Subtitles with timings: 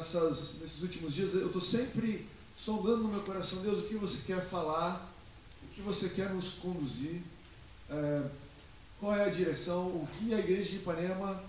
[0.00, 4.22] nessas, nesses últimos dias, eu estou sempre sondando no meu coração, Deus, o que você
[4.26, 5.12] quer falar,
[5.62, 7.22] o que você quer nos conduzir,
[7.90, 8.22] é,
[8.98, 11.42] qual é a direção, o que a igreja de Ipanema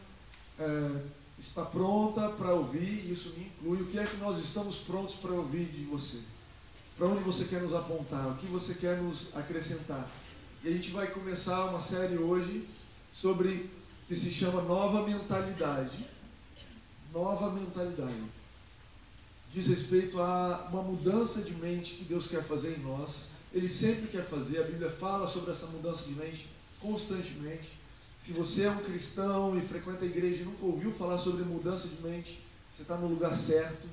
[0.59, 1.01] é,
[1.39, 5.31] está pronta para ouvir, isso me inclui, o que é que nós estamos prontos para
[5.31, 6.19] ouvir de você,
[6.97, 10.09] para onde você quer nos apontar, o que você quer nos acrescentar.
[10.63, 12.67] E a gente vai começar uma série hoje
[13.13, 13.69] sobre
[14.07, 16.05] que se chama Nova Mentalidade.
[17.11, 18.40] Nova Mentalidade.
[19.53, 23.25] Diz respeito a uma mudança de mente que Deus quer fazer em nós.
[23.53, 26.47] Ele sempre quer fazer, a Bíblia fala sobre essa mudança de mente
[26.79, 27.69] constantemente.
[28.21, 31.87] Se você é um cristão e frequenta a igreja e nunca ouviu falar sobre mudança
[31.87, 32.39] de mente,
[32.73, 33.87] você está no lugar certo,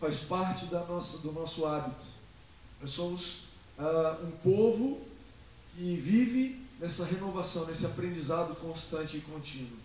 [0.00, 2.04] faz parte da nossa, do nosso hábito.
[2.80, 3.42] Nós somos
[3.78, 5.00] uh, um povo
[5.76, 9.78] que vive nessa renovação, nesse aprendizado constante e contínuo.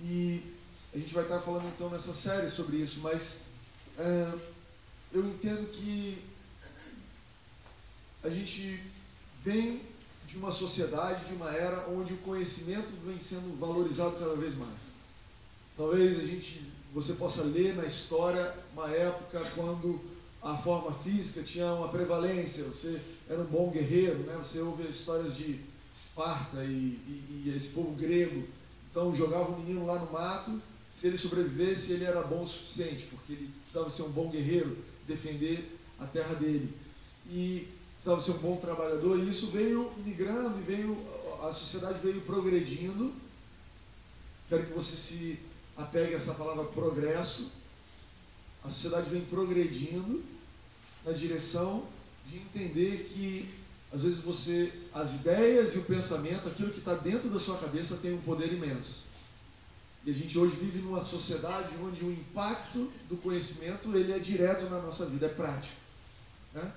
[0.00, 0.42] E
[0.94, 3.47] a gente vai estar falando então nessa série sobre isso, mas
[3.98, 4.32] é,
[5.12, 6.18] eu entendo que
[8.22, 8.80] a gente
[9.44, 9.80] vem
[10.26, 14.78] de uma sociedade, de uma era onde o conhecimento vem sendo valorizado cada vez mais.
[15.76, 20.00] Talvez a gente, você possa ler na história uma época quando
[20.42, 24.36] a forma física tinha uma prevalência, você era um bom guerreiro, né?
[24.38, 25.60] Você ouve histórias de
[25.96, 28.46] Esparta e, e, e esse povo grego.
[28.90, 33.06] Então jogava o menino lá no mato, se ele sobrevivesse, ele era bom o suficiente,
[33.06, 36.74] porque ele precisava ser um bom guerreiro, defender a terra dele.
[37.30, 40.96] E precisava ser um bom trabalhador, e isso veio migrando e veio,
[41.42, 43.12] a sociedade veio progredindo.
[44.48, 45.38] Quero que você se
[45.76, 47.52] apegue a essa palavra progresso.
[48.64, 50.22] A sociedade vem progredindo
[51.04, 51.86] na direção
[52.28, 53.48] de entender que
[53.92, 57.96] às vezes você, as ideias e o pensamento, aquilo que está dentro da sua cabeça
[57.96, 59.07] tem um poder imenso.
[60.04, 64.70] E a gente hoje vive numa sociedade onde o impacto do conhecimento ele é direto
[64.70, 65.76] na nossa vida, é prático.
[66.54, 66.72] Né?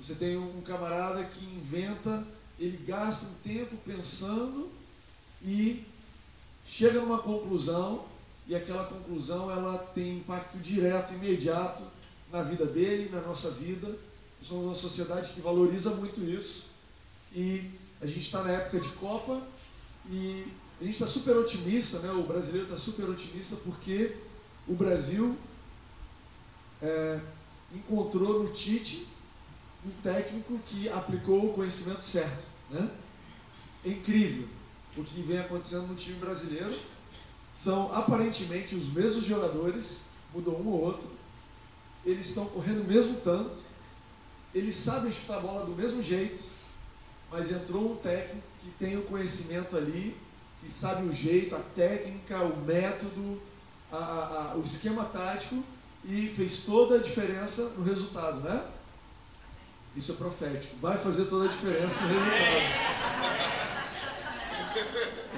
[0.00, 2.26] Você tem um camarada que inventa,
[2.58, 4.70] ele gasta um tempo pensando
[5.42, 5.84] e
[6.66, 8.06] chega numa conclusão
[8.46, 11.82] e aquela conclusão ela tem impacto direto, imediato
[12.30, 13.96] na vida dele, na nossa vida
[14.44, 16.66] somos uma sociedade que valoriza muito isso.
[17.34, 17.70] E
[18.00, 19.42] a gente está na época de Copa
[20.10, 20.46] e
[20.80, 22.12] a gente está super otimista, né?
[22.12, 24.16] o brasileiro está super otimista porque
[24.66, 25.36] o Brasil
[26.82, 27.20] é,
[27.72, 29.06] encontrou no Tite
[29.86, 32.46] um técnico que aplicou o conhecimento certo.
[32.70, 32.90] Né?
[33.84, 34.48] É incrível
[34.96, 36.74] o que vem acontecendo no time brasileiro.
[37.56, 40.02] São aparentemente os mesmos jogadores,
[40.32, 41.08] mudou um ou outro,
[42.04, 43.60] eles estão correndo o mesmo tanto,
[44.54, 46.42] eles sabem chutar a bola do mesmo jeito,
[47.30, 50.16] mas entrou um técnico que tem o conhecimento ali,
[50.64, 53.40] que sabe o jeito, a técnica, o método,
[53.92, 53.96] a,
[54.52, 55.62] a, o esquema tático
[56.04, 58.66] e fez toda a diferença no resultado, né?
[59.94, 60.76] Isso é profético.
[60.80, 63.54] Vai fazer toda a diferença no resultado.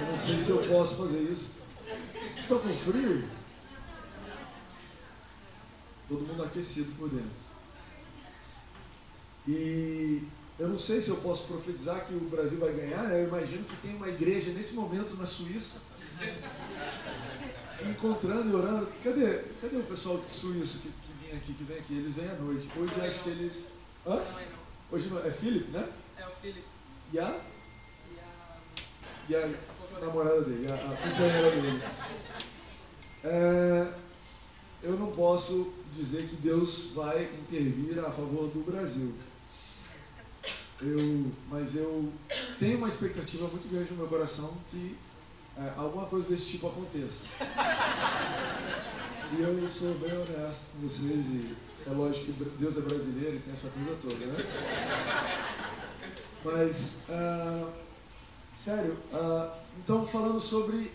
[0.00, 1.54] Eu não sei se eu posso fazer isso.
[1.84, 3.28] Vocês estão com frio?
[6.08, 7.46] Todo mundo aquecido por dentro.
[9.48, 10.22] E
[10.58, 13.76] eu não sei se eu posso profetizar que o Brasil vai ganhar, eu imagino que
[13.76, 15.78] tem uma igreja nesse momento na Suíça
[17.76, 18.88] se encontrando e orando.
[19.04, 21.94] Cadê, cadê o pessoal suíço que, que vinha aqui, que vem aqui?
[21.94, 22.68] Eles vêm à noite.
[22.76, 23.66] Hoje acho que eles.
[24.06, 24.18] Hã?
[24.90, 25.88] Hoje não, é Felipe, né?
[26.16, 26.66] É o Felipe.
[27.12, 27.40] E a?
[29.28, 29.54] E a, e
[29.96, 31.82] a namorada dele, a, a companheira dele.
[33.24, 33.94] É,
[34.82, 39.14] eu não posso dizer que Deus vai intervir a favor do Brasil
[40.80, 42.12] eu, mas eu
[42.58, 44.96] tenho uma expectativa muito grande no meu coração que
[45.56, 47.24] é, alguma coisa desse tipo aconteça.
[49.32, 51.56] E eu sou bem honesto com vocês e
[51.86, 54.36] é lógico que Deus é brasileiro e tem essa coisa toda, né?
[56.44, 57.68] Mas, uh,
[58.56, 60.92] sério, uh, então falando sobre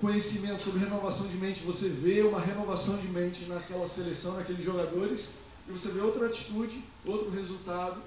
[0.00, 5.30] conhecimento, sobre renovação de mente, você vê uma renovação de mente naquela seleção, naqueles jogadores,
[5.66, 8.00] e você vê outra atitude, outro resultado,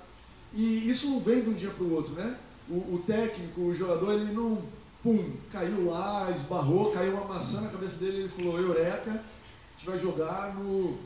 [0.53, 2.38] e isso não vem de um dia para o outro, né?
[2.69, 4.62] O, o, técnico, o jogador, ele não,
[5.01, 9.86] pum, caiu lá, esbarrou, caiu uma maçã na cabeça dele, ele falou, eureka, a gente
[9.86, 10.98] vai jogar no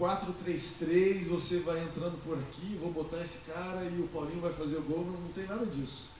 [0.00, 4.76] 4-3-3, você vai entrando por aqui, vou botar esse cara e o Paulinho vai fazer
[4.76, 6.10] o gol, não, não tem nada disso.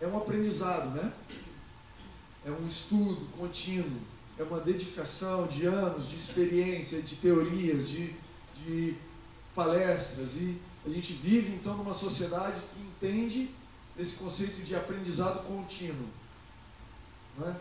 [0.00, 1.12] É um aprendizado, né?
[2.44, 4.00] É um estudo contínuo,
[4.38, 8.14] é uma dedicação de anos, de experiência, de teorias, de,
[8.56, 8.96] de
[9.54, 13.50] palestras e a gente vive então numa sociedade que entende
[13.98, 16.08] esse conceito de aprendizado contínuo.
[17.38, 17.56] Não é?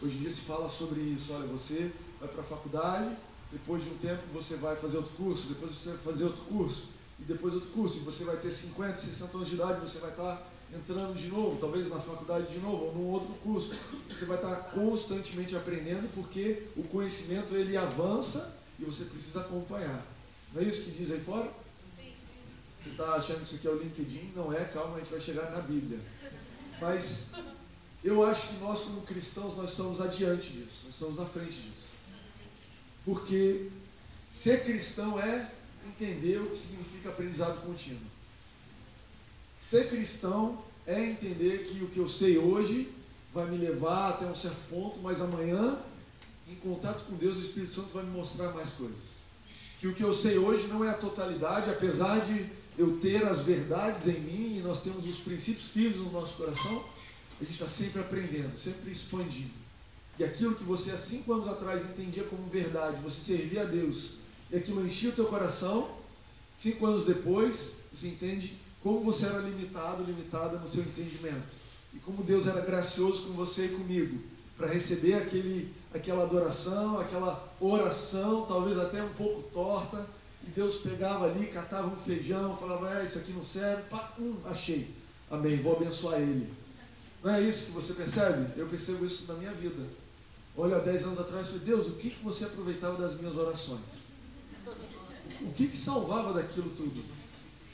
[0.00, 1.32] Hoje em dia se fala sobre isso.
[1.32, 3.16] Olha, você vai para a faculdade,
[3.50, 6.88] depois de um tempo você vai fazer outro curso, depois você vai fazer outro curso,
[7.20, 10.10] e depois outro curso, e você vai ter 50, 60 anos de idade, você vai
[10.10, 13.74] estar entrando de novo, talvez na faculdade de novo, ou num outro curso.
[14.08, 20.04] Você vai estar constantemente aprendendo, porque o conhecimento ele avança e você precisa acompanhar.
[20.54, 21.50] Não é isso que diz aí fora?
[22.82, 24.32] Você está achando que isso aqui é o LinkedIn?
[24.34, 26.00] Não é, calma, a gente vai chegar na Bíblia.
[26.80, 27.32] Mas
[28.02, 31.86] eu acho que nós, como cristãos, nós estamos adiante disso, nós estamos na frente disso.
[33.04, 33.68] Porque
[34.30, 35.48] ser cristão é
[35.86, 38.00] entender o que significa aprendizado contínuo.
[39.60, 42.92] Ser cristão é entender que o que eu sei hoje
[43.32, 45.78] vai me levar até um certo ponto, mas amanhã,
[46.48, 49.12] em contato com Deus, o Espírito Santo vai me mostrar mais coisas.
[49.78, 53.40] Que o que eu sei hoje não é a totalidade, apesar de eu ter as
[53.42, 56.84] verdades em mim e nós temos os princípios firmes no nosso coração,
[57.40, 59.50] a gente está sempre aprendendo, sempre expandindo.
[60.18, 64.14] E aquilo que você há cinco anos atrás entendia como verdade, você servia a Deus,
[64.50, 65.90] e aquilo enchia o teu coração,
[66.56, 71.62] cinco anos depois, você entende como você era limitado, limitada no seu entendimento.
[71.94, 74.18] E como Deus era gracioso com você e comigo,
[74.56, 80.06] para receber aquele, aquela adoração, aquela oração, talvez até um pouco torta,
[80.46, 84.36] e Deus pegava ali, catava um feijão, falava, é, isso aqui não serve, pá, hum,
[84.44, 84.94] achei.
[85.30, 86.52] Amém, vou abençoar ele.
[87.22, 88.58] Não é isso que você percebe?
[88.58, 89.82] Eu percebo isso na minha vida.
[90.56, 93.80] Olha, há 10 anos atrás, falei, Deus, o que, que você aproveitava das minhas orações?
[95.40, 97.02] O que, que salvava daquilo tudo?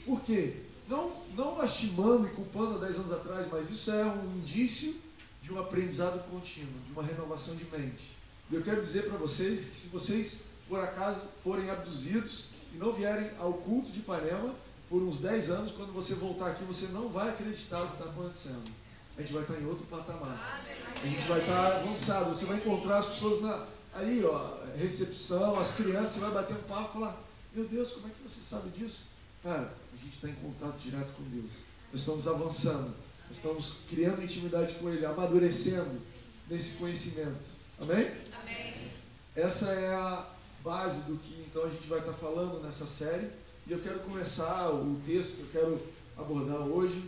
[0.05, 0.57] Por quê?
[0.87, 4.95] Não, não lastimando e culpando há 10 anos atrás, mas isso é um indício
[5.43, 8.17] de um aprendizado contínuo, de uma renovação de mente.
[8.51, 13.29] Eu quero dizer para vocês que se vocês, por acaso, forem abduzidos e não vierem
[13.39, 14.53] ao culto de Ipanema
[14.89, 18.05] por uns 10 anos, quando você voltar aqui, você não vai acreditar no que está
[18.05, 18.71] acontecendo.
[19.17, 20.63] A gente vai estar em outro patamar.
[21.01, 22.29] A gente vai estar avançado.
[22.29, 26.63] Você vai encontrar as pessoas na, aí, ó, recepção, as crianças, você vai bater um
[26.63, 27.21] papo e falar,
[27.53, 29.03] meu Deus, como é que você sabe disso?
[29.43, 31.51] Cara, a gente está em contato direto com Deus.
[31.91, 32.93] Nós estamos avançando.
[33.27, 36.01] Nós estamos criando intimidade com Ele, amadurecendo
[36.49, 37.59] nesse conhecimento.
[37.79, 38.11] Amém?
[38.41, 38.91] Amém.
[39.35, 40.27] Essa é a
[40.63, 43.29] base do que então a gente vai estar falando nessa série.
[43.67, 47.03] E eu quero começar o texto que eu quero abordar hoje.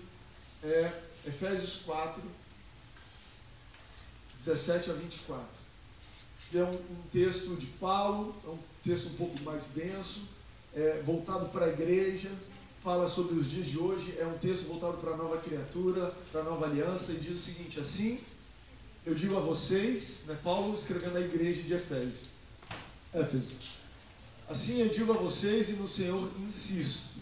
[0.64, 0.92] É
[1.26, 2.22] Efésios 4,
[4.46, 5.46] 17 a 24.
[6.50, 10.22] Que é um, um texto de Paulo, é um texto um pouco mais denso,
[10.74, 12.30] é, voltado para a igreja,
[12.84, 16.42] fala sobre os dias de hoje, é um texto voltado para a nova criatura, para
[16.42, 18.20] a nova aliança, e diz o seguinte: assim,
[19.06, 22.31] eu digo a vocês, né, Paulo escrevendo à igreja de Efésio,
[23.14, 23.50] Éfeso,
[24.50, 27.20] assim eu digo a vocês e no Senhor insisto.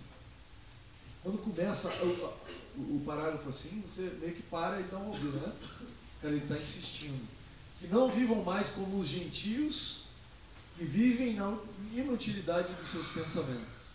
[1.24, 2.36] Quando começa o,
[2.78, 5.54] o, o parágrafo assim, você meio que para e dá uma ouvida, né?
[6.22, 7.28] Cara, ele está insistindo.
[7.80, 10.04] Que não vivam mais como os gentios
[10.78, 11.58] que vivem na
[11.94, 13.90] inutilidade dos seus pensamentos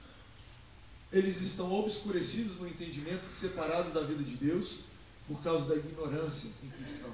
[1.14, 4.80] eles estão obscurecidos no entendimento, separados da vida de Deus,
[5.28, 7.10] por causa da ignorância em cristão,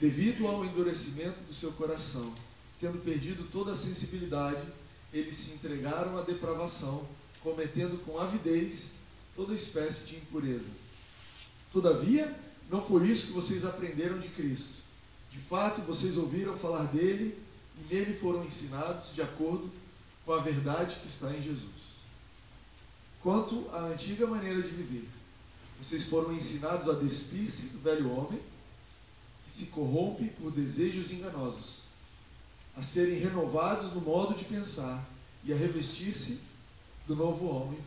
[0.00, 2.34] devido ao endurecimento do seu coração.
[2.84, 4.60] Tendo perdido toda a sensibilidade,
[5.10, 7.08] eles se entregaram à depravação,
[7.42, 8.96] cometendo com avidez
[9.34, 10.68] toda espécie de impureza.
[11.72, 12.30] Todavia,
[12.70, 14.82] não foi isso que vocês aprenderam de Cristo.
[15.32, 17.38] De fato, vocês ouviram falar dele
[17.80, 19.72] e nele foram ensinados de acordo
[20.26, 21.72] com a verdade que está em Jesus
[23.22, 25.08] quanto à antiga maneira de viver.
[25.82, 28.38] Vocês foram ensinados a despir-se do velho homem,
[29.46, 31.83] que se corrompe por desejos enganosos,
[32.76, 35.04] a serem renovados no modo de pensar
[35.44, 36.40] e a revestir-se
[37.06, 37.78] do novo homem,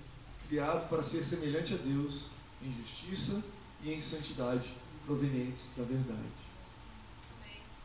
[0.48, 2.26] criado para ser semelhante a Deus
[2.62, 3.42] em justiça
[3.84, 4.74] e em santidade
[5.06, 6.48] provenientes da verdade.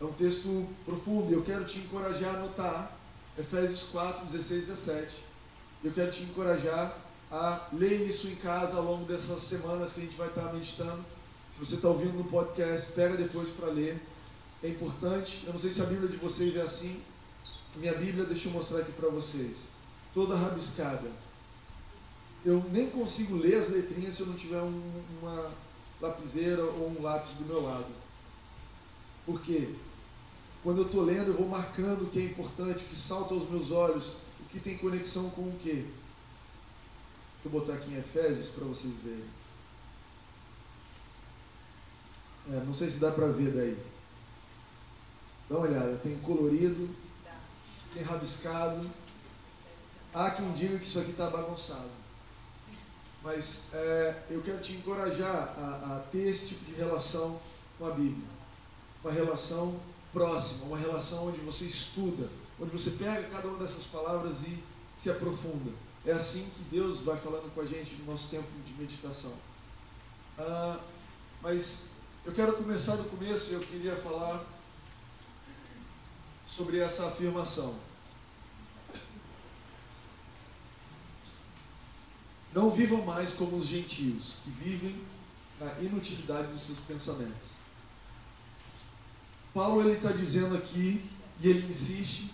[0.01, 2.97] É um texto profundo e eu quero te encorajar a anotar
[3.39, 5.17] Efésios 4, 16 e 17.
[5.85, 6.99] Eu quero te encorajar
[7.31, 11.03] a ler isso em casa ao longo dessas semanas que a gente vai estar meditando.
[11.55, 14.01] Se você está ouvindo no podcast, pega depois para ler.
[14.63, 15.43] É importante.
[15.47, 17.03] Eu não sei se a Bíblia de vocês é assim.
[17.77, 19.71] Minha Bíblia, deixa eu mostrar aqui para vocês.
[20.13, 21.11] Toda rabiscada.
[22.45, 25.51] Eu nem consigo ler as letrinhas se eu não tiver um, uma
[26.01, 27.87] lapiseira ou um lápis do meu lado.
[29.25, 29.75] Por quê?
[30.63, 33.49] Quando eu estou lendo, eu vou marcando o que é importante, o que salta aos
[33.49, 35.87] meus olhos, o que tem conexão com o quê.
[37.43, 39.25] Deixa eu botar aqui em Efésios para vocês verem.
[42.51, 43.92] É, não sei se dá para ver daí.
[45.53, 46.89] Dá uma olhada, tem colorido,
[47.93, 48.91] tem rabiscado.
[50.15, 51.91] Há quem diga que isso aqui está bagunçado.
[53.23, 57.39] Mas é, eu quero te encorajar a, a ter esse tipo de relação
[57.79, 58.27] com a Bíblia.
[59.05, 59.79] Uma relação
[60.11, 64.59] próxima, uma relação onde você estuda, onde você pega cada uma dessas palavras e
[65.03, 65.71] se aprofunda.
[66.07, 69.35] É assim que Deus vai falando com a gente no nosso tempo de meditação.
[70.39, 70.81] Ah,
[71.43, 71.89] mas
[72.25, 74.43] eu quero começar do começo e eu queria falar
[76.57, 77.75] sobre essa afirmação.
[82.53, 85.01] Não vivam mais como os gentios, que vivem
[85.59, 87.49] na inutilidade dos seus pensamentos.
[89.55, 91.03] Paulo ele está dizendo aqui,
[91.41, 92.31] e ele insiste,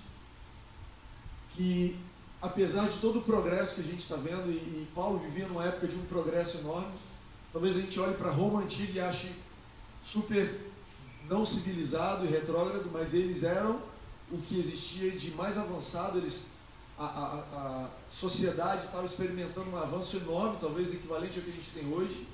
[1.54, 1.96] que
[2.42, 5.64] apesar de todo o progresso que a gente está vendo, e, e, Paulo vivia numa
[5.64, 6.92] época de um progresso enorme,
[7.52, 9.32] talvez a gente olhe para Roma antiga e ache
[10.04, 10.66] super
[11.28, 13.80] não civilizado e retrógrado, mas eles eram
[14.30, 16.48] o que existia de mais avançado, eles
[16.98, 21.70] a, a, a sociedade estava experimentando um avanço enorme, talvez equivalente ao que a gente
[21.70, 22.26] tem hoje.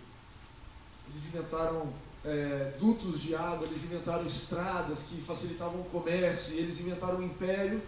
[1.11, 1.93] Eles inventaram
[2.25, 7.25] é, dutos de água, eles inventaram estradas que facilitavam o comércio, e eles inventaram um
[7.25, 7.83] império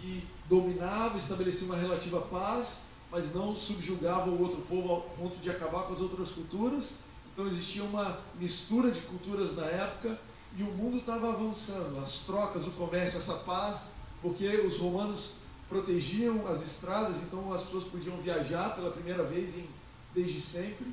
[0.00, 2.78] que dominava, estabelecia uma relativa paz,
[3.10, 6.94] mas não subjugava o outro povo ao ponto de acabar com as outras culturas.
[7.32, 10.18] Então existia uma mistura de culturas na época
[10.56, 13.86] e o mundo estava avançando, as trocas, o comércio, essa paz,
[14.20, 15.34] porque os romanos
[15.68, 19.66] protegiam as estradas, então as pessoas podiam viajar pela primeira vez em,
[20.14, 20.86] desde sempre.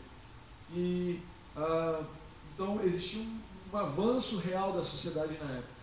[0.74, 1.20] E
[1.56, 2.02] ah,
[2.54, 3.40] então existia um,
[3.74, 5.80] um avanço real da sociedade na época.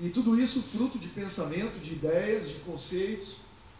[0.00, 3.38] E tudo isso fruto de pensamento, de ideias, de conceitos.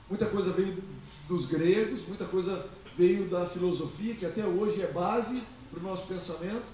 [0.09, 0.83] Muita coisa veio
[1.29, 2.67] dos gregos, muita coisa
[2.97, 6.65] veio da filosofia, que até hoje é base para o nosso pensamento.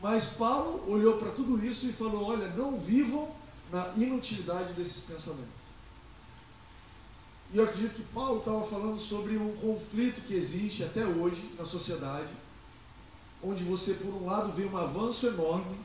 [0.00, 3.30] Mas Paulo olhou para tudo isso e falou: olha, não vivam
[3.72, 5.66] na inutilidade desses pensamentos.
[7.52, 11.64] E eu acredito que Paulo estava falando sobre um conflito que existe até hoje na
[11.64, 12.32] sociedade,
[13.42, 15.76] onde você, por um lado, vê um avanço enorme,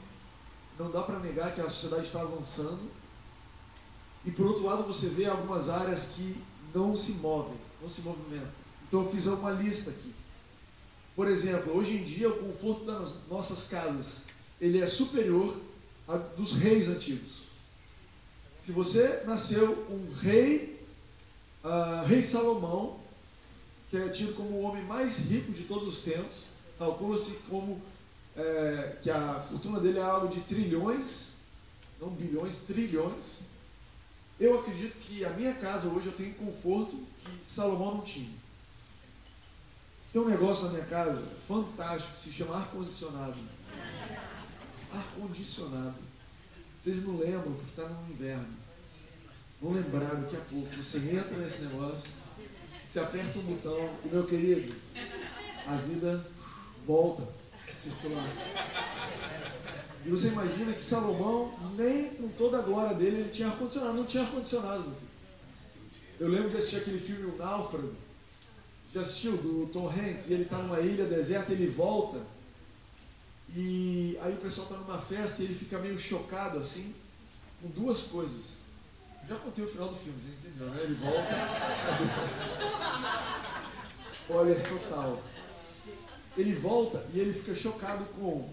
[0.78, 2.90] não dá para negar que a sociedade está avançando,
[4.26, 6.42] e por outro lado, você vê algumas áreas que
[6.74, 8.50] não se movem, não se movimentam.
[8.88, 10.14] Então, eu fiz uma lista aqui.
[11.16, 14.22] Por exemplo, hoje em dia, o conforto das nossas casas
[14.60, 15.60] ele é superior
[16.08, 17.42] ao dos reis antigos.
[18.64, 20.72] Se você nasceu um rei
[21.64, 23.00] Uh, rei Salomão,
[23.92, 26.46] que é tido como o homem mais rico de todos os tempos,
[26.80, 27.80] calcula-se como
[28.36, 31.34] é, que a fortuna dele é algo de trilhões,
[32.00, 33.42] não bilhões, trilhões.
[34.40, 38.34] Eu acredito que a minha casa hoje eu tenho conforto que Salomão não tinha.
[40.12, 43.36] Tem um negócio na minha casa fantástico que se chama ar-condicionado.
[44.92, 45.96] Ar-condicionado.
[46.84, 48.48] Vocês não lembram porque está no inverno.
[49.62, 50.76] Vão lembrar daqui a pouco.
[50.76, 52.10] Você entra nesse negócio,
[52.92, 54.76] você aperta um botão e, meu querido,
[55.66, 56.26] a vida
[56.86, 57.24] volta
[57.66, 58.28] a circular.
[60.06, 63.94] E você imagina que Salomão, nem com toda a glória dele, ele tinha ar-condicionado.
[63.94, 64.94] Não tinha ar-condicionado.
[66.20, 67.94] Eu lembro de assistir aquele filme O Náufrago.
[68.94, 69.38] Já assistiu?
[69.38, 70.30] Do Tom Hanks.
[70.30, 72.22] Ele está numa ilha deserta, ele volta.
[73.56, 76.94] E aí o pessoal está numa festa e ele fica meio chocado assim,
[77.62, 78.62] com duas coisas.
[79.28, 80.82] Já contei o final do filme, você entendeu, né?
[80.84, 81.36] Ele volta.
[84.14, 85.22] Spoiler total.
[86.38, 88.50] Ele volta e ele fica chocado com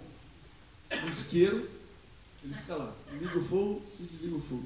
[0.90, 1.68] o isqueiro.
[2.42, 4.64] Ele fica lá, liga o fogo e desliga o fogo.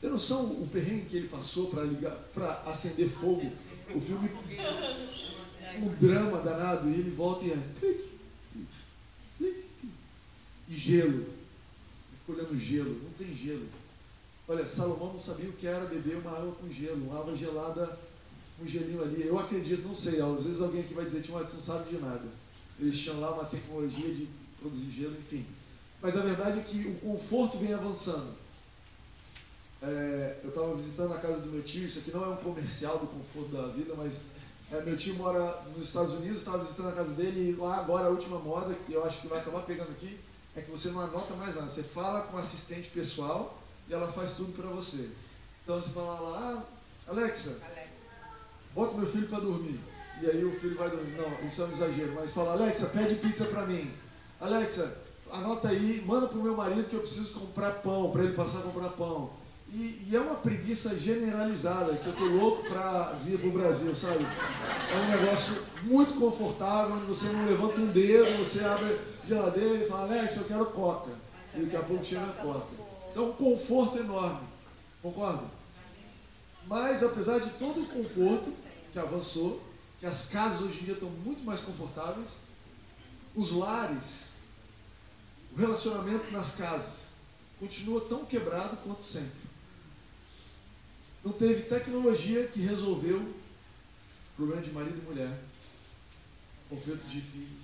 [0.00, 3.52] Tem noção o perrengue que ele passou para ligar, para acender fogo?
[3.94, 4.30] O filme,
[5.78, 7.58] um drama danado, e ele volta e é.
[10.68, 11.26] E gelo.
[12.26, 13.66] Fica olhando gelo, não tem gelo.
[14.48, 17.98] Olha, Salomão não sabia o que era beber uma água com gelo, uma água gelada,
[18.60, 19.26] um gelinho ali.
[19.26, 21.98] Eu acredito, não sei, às vezes alguém aqui vai dizer, Timóteo, você não sabe de
[21.98, 22.26] nada.
[22.78, 24.28] Eles tinham lá uma tecnologia de
[24.60, 25.44] produzir gelo, enfim.
[26.00, 28.41] Mas a verdade é que o conforto vem avançando.
[29.82, 32.98] É, eu estava visitando a casa do meu tio, isso aqui não é um comercial
[32.98, 34.20] do conforto da vida, mas
[34.70, 38.06] é, meu tio mora nos Estados Unidos, estava visitando a casa dele e lá agora
[38.06, 40.20] a última moda, que eu acho que vai acabar pegando aqui,
[40.54, 41.68] é que você não anota mais nada.
[41.68, 43.58] Você fala com o assistente pessoal
[43.88, 45.10] e ela faz tudo para você.
[45.64, 46.64] Então você fala lá,
[47.08, 47.58] ah, Alexa,
[48.74, 49.80] bota meu filho para dormir.
[50.20, 51.16] E aí o filho vai dormir.
[51.16, 53.92] Não, isso é um exagero, mas fala, Alexa, pede pizza para mim.
[54.40, 54.96] Alexa,
[55.30, 58.62] anota aí, manda pro meu marido que eu preciso comprar pão, para ele passar a
[58.62, 59.41] comprar pão.
[59.74, 64.22] E, e, é uma preguiça generalizada, que eu tô louco para vir pro Brasil, sabe?
[64.22, 69.82] É um negócio muito confortável, onde você não levanta um dedo, você abre a geladeira
[69.82, 71.12] e fala, Alexa, eu quero coca.
[71.54, 72.66] E daqui a pouco chega a coca.
[73.10, 74.46] Então, um conforto enorme.
[75.00, 75.44] Concorda?
[76.66, 78.52] Mas, apesar de todo o conforto
[78.92, 79.62] que avançou,
[79.98, 82.28] que as casas hoje em dia estão muito mais confortáveis,
[83.34, 84.26] os lares,
[85.54, 87.06] o relacionamento nas casas,
[87.58, 89.51] continua tão quebrado quanto sempre.
[91.24, 93.34] Não teve tecnologia que resolveu o
[94.36, 95.40] problema de marido e mulher,
[96.68, 97.62] conflito de filhos.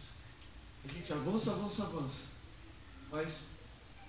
[0.85, 2.29] A gente avança, avança, avança.
[3.11, 3.43] Mas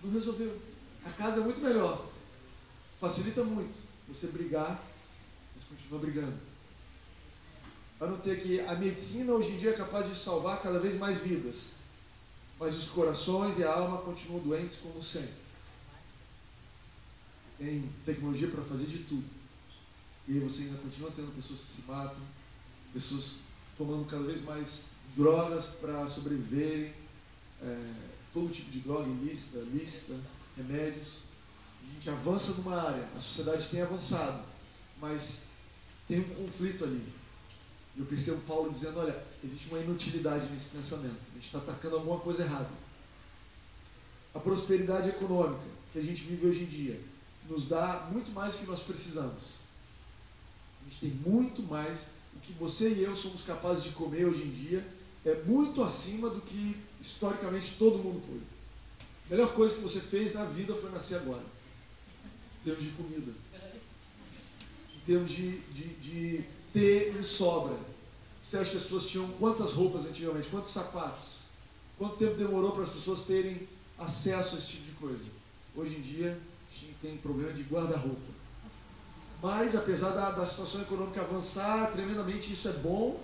[0.03, 0.60] não resolveu.
[1.03, 2.08] A casa é muito melhor.
[3.00, 3.77] Facilita muito
[4.08, 4.84] você brigar,
[5.56, 6.38] mas continua brigando.
[7.98, 10.98] Para não ter que a medicina hoje em dia é capaz de salvar cada vez
[10.98, 11.72] mais vidas.
[12.60, 15.34] Mas os corações e a alma continuam doentes como sempre.
[17.58, 19.38] Tem tecnologia para fazer de tudo.
[20.29, 22.21] E aí você ainda continua tendo pessoas que se matam,
[22.93, 23.38] pessoas
[23.75, 26.93] tomando cada vez mais drogas para sobreviverem,
[27.63, 27.93] é,
[28.31, 30.13] todo tipo de droga ilícita, lista,
[30.55, 31.24] remédios.
[31.81, 34.43] A gente avança numa área, a sociedade tem avançado,
[35.01, 35.45] mas
[36.07, 37.03] tem um conflito ali.
[37.98, 41.19] Eu percebo Paulo dizendo, olha, existe uma inutilidade nesse pensamento.
[41.31, 42.69] A gente está atacando alguma coisa errada.
[44.36, 47.01] A prosperidade econômica que a gente vive hoje em dia
[47.50, 49.59] nos dá muito mais do que nós precisamos.
[51.00, 52.08] Tem muito mais.
[52.36, 54.86] O que você e eu somos capazes de comer hoje em dia
[55.25, 58.44] é muito acima do que historicamente todo mundo pôde.
[59.27, 61.44] A melhor coisa que você fez na vida foi nascer agora.
[62.62, 63.32] Em termos de comida.
[64.96, 67.77] Em termos de, de, de ter sobra.
[68.44, 70.48] Você acha que as pessoas tinham quantas roupas antigamente?
[70.48, 71.39] Quantos sapatos?
[71.98, 75.25] Quanto tempo demorou para as pessoas terem acesso a esse tipo de coisa?
[75.75, 76.39] Hoje em dia,
[76.72, 78.38] a gente tem problema de guarda-roupa.
[79.41, 83.22] Mas, apesar da, da situação econômica avançar tremendamente, isso é bom,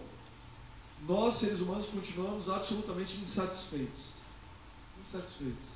[1.08, 4.16] nós, seres humanos, continuamos absolutamente insatisfeitos.
[5.00, 5.68] Insatisfeitos.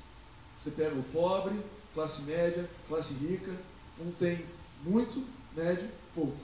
[0.58, 1.58] Você pega o pobre,
[1.94, 3.54] classe média, classe rica,
[4.00, 4.44] um tem
[4.82, 6.36] muito, médio, pouco.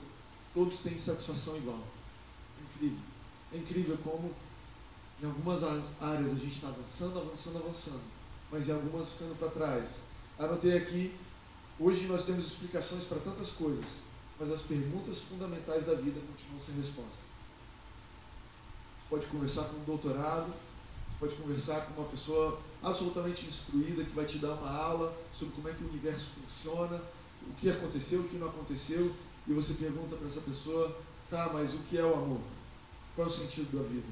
[0.53, 1.79] Todos têm satisfação igual.
[2.75, 2.99] Incrível.
[3.53, 4.31] É incrível como
[5.21, 8.01] em algumas áreas a gente está avançando, avançando, avançando,
[8.51, 10.01] mas em algumas ficando para trás.
[10.37, 11.15] Anotei aqui,
[11.79, 13.85] hoje nós temos explicações para tantas coisas,
[14.39, 17.27] mas as perguntas fundamentais da vida continuam sem resposta
[19.09, 20.53] pode conversar com um doutorado,
[21.19, 25.69] pode conversar com uma pessoa absolutamente instruída que vai te dar uma aula sobre como
[25.69, 27.01] é que o universo funciona,
[27.49, 29.15] o que aconteceu, o que não aconteceu,
[29.47, 32.41] e você pergunta para essa pessoa, tá, mas o que é o amor?
[33.15, 34.07] Qual é o sentido da vida?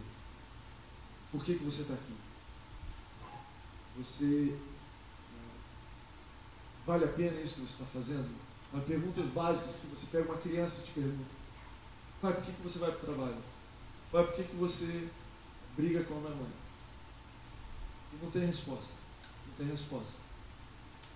[1.31, 2.13] Por que, que você está aqui?
[3.97, 4.57] Você
[6.85, 8.29] vale a pena isso que você está fazendo?
[8.73, 11.35] As perguntas básicas que você pega uma criança e te pergunta.
[12.21, 13.37] Pai, por que, que você vai para o trabalho?
[14.11, 15.07] Pai, por que, que você
[15.77, 16.51] briga com a minha mãe?
[18.13, 18.93] E não tem resposta.
[19.47, 20.25] Não tem resposta.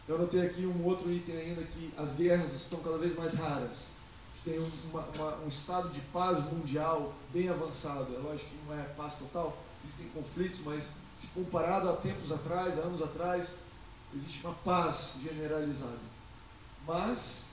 [0.08, 3.86] Eu anotei aqui um outro item ainda que as guerras estão cada vez mais raras.
[4.44, 8.16] Tem uma, uma, um estado de paz mundial bem avançado.
[8.16, 12.80] É lógico que não é paz total, existem conflitos, mas se comparado a tempos atrás,
[12.80, 13.52] a anos atrás,
[14.16, 16.00] existe uma paz generalizada.
[16.88, 17.46] Mas,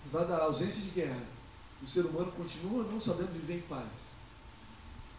[0.00, 1.22] apesar da ausência de guerra,
[1.82, 4.12] o ser humano continua não sabendo viver em paz.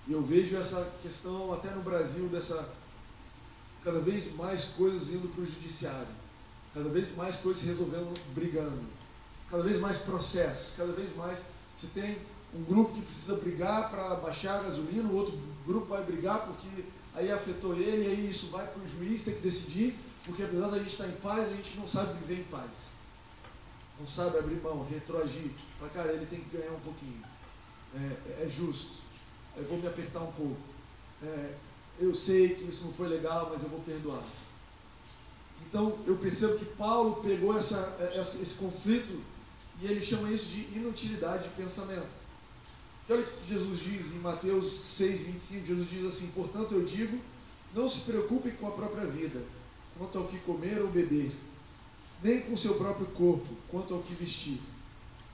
[0.07, 2.69] E eu vejo essa questão até no Brasil dessa
[3.83, 6.07] cada vez mais coisas indo para o judiciário,
[6.73, 8.81] cada vez mais coisas se resolvendo brigando,
[9.51, 11.39] cada vez mais processos, cada vez mais
[11.77, 12.17] você tem
[12.53, 16.85] um grupo que precisa brigar para baixar a gasolina, o outro grupo vai brigar porque
[17.15, 19.95] aí afetou ele, aí isso vai para o juiz ter que decidir,
[20.25, 22.71] porque apesar da gente estar em paz, a gente não sabe viver em paz.
[23.99, 25.51] Não sabe abrir mão, retroagir.
[25.79, 27.21] Para cara, ele tem que ganhar um pouquinho.
[27.95, 29.03] É, é justo
[29.55, 30.57] eu vou me apertar um pouco.
[31.21, 31.53] É,
[31.99, 34.23] eu sei que isso não foi legal, mas eu vou perdoar.
[35.67, 39.21] Então eu percebo que Paulo pegou essa, essa, esse conflito
[39.81, 42.22] e ele chama isso de inutilidade de pensamento.
[43.07, 46.85] E olha o que Jesus diz em Mateus 6, 25, Jesus diz assim, portanto eu
[46.85, 47.19] digo,
[47.73, 49.41] não se preocupe com a própria vida,
[49.97, 51.31] quanto ao que comer ou beber,
[52.21, 54.59] nem com o seu próprio corpo, quanto ao que vestir.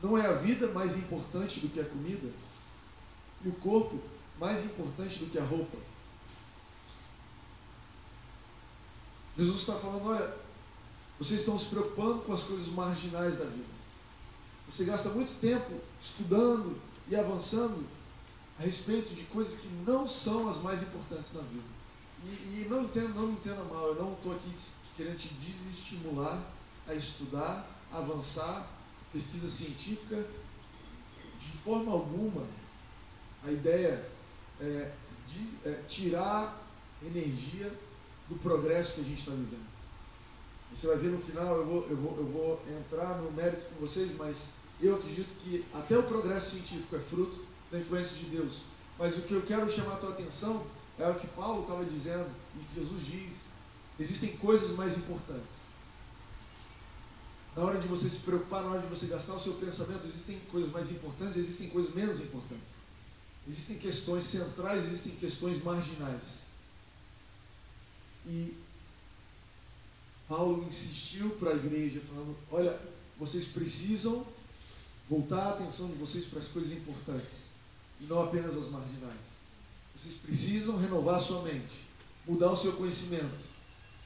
[0.01, 2.29] Não é a vida mais importante do que a comida?
[3.43, 3.99] e o corpo
[4.39, 5.77] mais importante do que a roupa.
[9.37, 10.35] Jesus está falando: olha,
[11.17, 13.79] vocês estão se preocupando com as coisas marginais da vida.
[14.69, 16.79] Você gasta muito tempo estudando
[17.09, 17.85] e avançando
[18.59, 21.63] a respeito de coisas que não são as mais importantes na vida.
[22.23, 24.51] E, e não, entendo, não me entenda mal, eu não estou aqui
[24.95, 26.43] querendo te desestimular
[26.87, 28.67] a estudar, a avançar,
[29.13, 32.45] pesquisa científica, de forma alguma
[33.45, 34.05] a ideia
[34.59, 34.91] é
[35.27, 36.59] de é, tirar
[37.05, 37.71] energia
[38.27, 39.69] do progresso que a gente está vivendo.
[40.75, 43.79] Você vai ver no final, eu vou, eu, vou, eu vou entrar no mérito com
[43.79, 44.49] vocês, mas
[44.87, 48.61] eu acredito que até o progresso científico é fruto da influência de Deus.
[48.97, 50.65] Mas o que eu quero chamar a tua atenção
[50.97, 53.37] é o que Paulo estava dizendo e que Jesus diz:
[53.99, 55.59] existem coisas mais importantes.
[57.55, 60.39] Na hora de você se preocupar, na hora de você gastar o seu pensamento, existem
[60.51, 62.79] coisas mais importantes, existem coisas menos importantes.
[63.47, 66.43] Existem questões centrais, existem questões marginais.
[68.25, 68.55] E
[70.27, 72.79] Paulo insistiu para a igreja, falando: olha,
[73.17, 74.25] vocês precisam
[75.09, 77.49] voltar a atenção de vocês para as coisas importantes
[77.99, 79.39] e não apenas as marginais.
[79.95, 81.85] Vocês precisam renovar sua mente,
[82.27, 83.49] mudar o seu conhecimento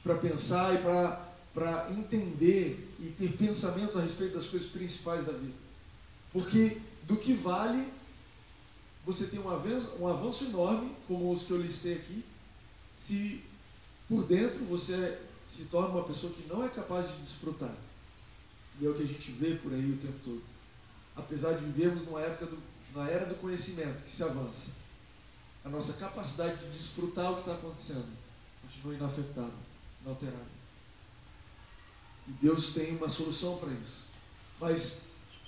[0.02, 0.78] para pensar e
[1.52, 5.54] para entender e ter pensamentos a respeito das coisas principais da vida.
[6.32, 7.86] Porque do que vale
[9.04, 12.24] você ter um avanço, um avanço enorme, como os que eu listei aqui,
[12.98, 13.44] se
[14.08, 17.74] por dentro você se torna uma pessoa que não é capaz de desfrutar.
[18.80, 20.53] E é o que a gente vê por aí o tempo todo.
[21.16, 22.58] Apesar de vivermos numa época do,
[22.94, 24.72] na era do conhecimento que se avança,
[25.64, 28.08] a nossa capacidade de desfrutar o que está acontecendo
[28.62, 29.52] continua inafetada,
[30.02, 30.54] inalterada.
[32.28, 34.04] E Deus tem uma solução para isso.
[34.60, 35.02] Mas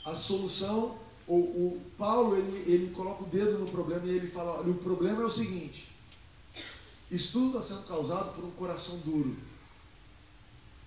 [0.05, 4.61] a solução, o, o Paulo, ele, ele coloca o dedo no problema e ele fala,
[4.61, 5.89] olha, o problema é o seguinte,
[7.11, 9.37] isso tudo está sendo causado por um coração duro,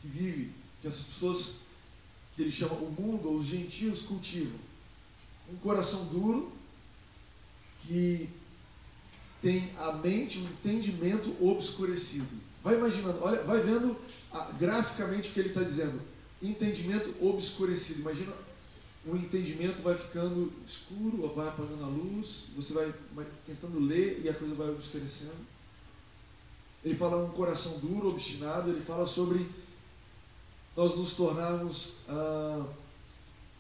[0.02, 1.56] que vive, que essas pessoas
[2.36, 4.60] que ele chama o mundo, os gentios, cultivam.
[5.52, 6.52] Um coração duro
[7.86, 8.30] que
[9.42, 12.28] tem a mente, o um entendimento obscurecido.
[12.64, 13.96] Vai imaginando, olha, vai vendo
[14.32, 16.02] ah, graficamente o que ele está dizendo.
[16.42, 18.02] Entendimento obscurecido.
[18.02, 18.34] Imagina
[19.06, 22.94] o entendimento vai ficando escuro, vai apagando a luz, você vai,
[23.46, 25.32] tentando ler e a coisa vai obscurecendo.
[26.84, 29.48] Ele fala um coração duro, obstinado, ele fala sobre
[30.76, 32.66] nós nos tornarmos ah,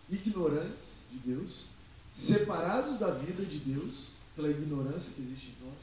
[0.09, 1.63] ignorantes de Deus,
[2.19, 5.79] separados da vida de Deus, pela ignorância que existe em nós.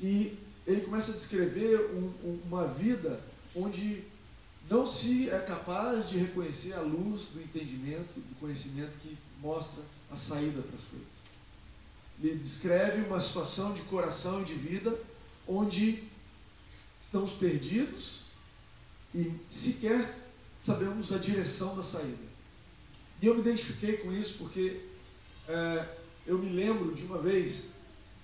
[0.00, 3.20] E ele começa a descrever um, um, uma vida
[3.54, 4.04] onde
[4.68, 10.16] não se é capaz de reconhecer a luz do entendimento, do conhecimento que mostra a
[10.16, 11.08] saída para as coisas.
[12.22, 14.96] Ele descreve uma situação de coração e de vida
[15.48, 16.04] onde
[17.02, 18.20] estamos perdidos
[19.12, 20.18] e sequer
[20.64, 22.30] sabemos a direção da saída.
[23.20, 24.89] E eu me identifiquei com isso porque
[25.50, 27.70] é, eu me lembro de uma vez,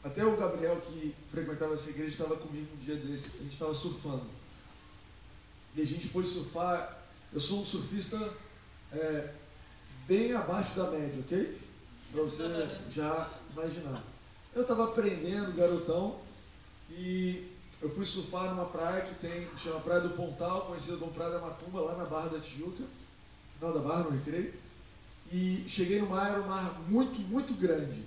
[0.05, 3.75] até o Gabriel que frequentava essa igreja estava comigo um dia desse, a gente estava
[3.75, 4.27] surfando.
[5.75, 7.03] E a gente foi surfar.
[7.33, 8.33] Eu sou um surfista
[8.93, 9.35] é,
[10.07, 11.61] bem abaixo da média, ok?
[12.13, 12.45] Para você
[12.91, 14.03] já imaginar.
[14.55, 16.21] Eu estava aprendendo, garotão,
[16.91, 17.51] e
[17.83, 21.41] eu fui surfar numa praia que tem, chama Praia do Pontal, conhecida como Praia da
[21.41, 22.85] Matumba, lá na Barra da Tijuca,
[23.59, 24.55] final da Barra, no Recreio.
[25.33, 28.03] E cheguei no mar, era um mar muito, muito grande.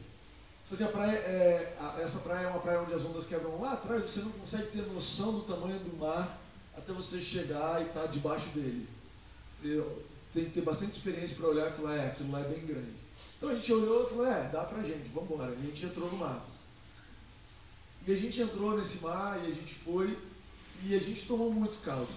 [0.70, 3.74] Só que a praia é, essa praia é uma praia onde as ondas quebram lá
[3.74, 6.40] atrás, você não consegue ter noção do tamanho do mar
[6.78, 8.88] até você chegar e estar tá debaixo dele.
[9.52, 9.84] Você
[10.34, 12.94] tem que ter bastante experiência para olhar e falar, é, aquilo lá é bem grande.
[13.36, 15.52] Então a gente olhou e falou, é, dá pra gente, vamos embora.
[15.52, 16.46] A gente entrou no mar.
[18.08, 20.18] E a gente entrou nesse mar e a gente foi
[20.84, 22.10] e a gente tomou muito caldo.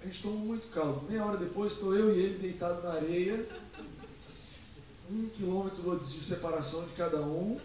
[0.00, 1.02] A gente tomou muito caldo.
[1.08, 3.48] Meia hora depois estou eu e ele deitado na areia,
[5.10, 7.58] um quilômetro de separação de cada um,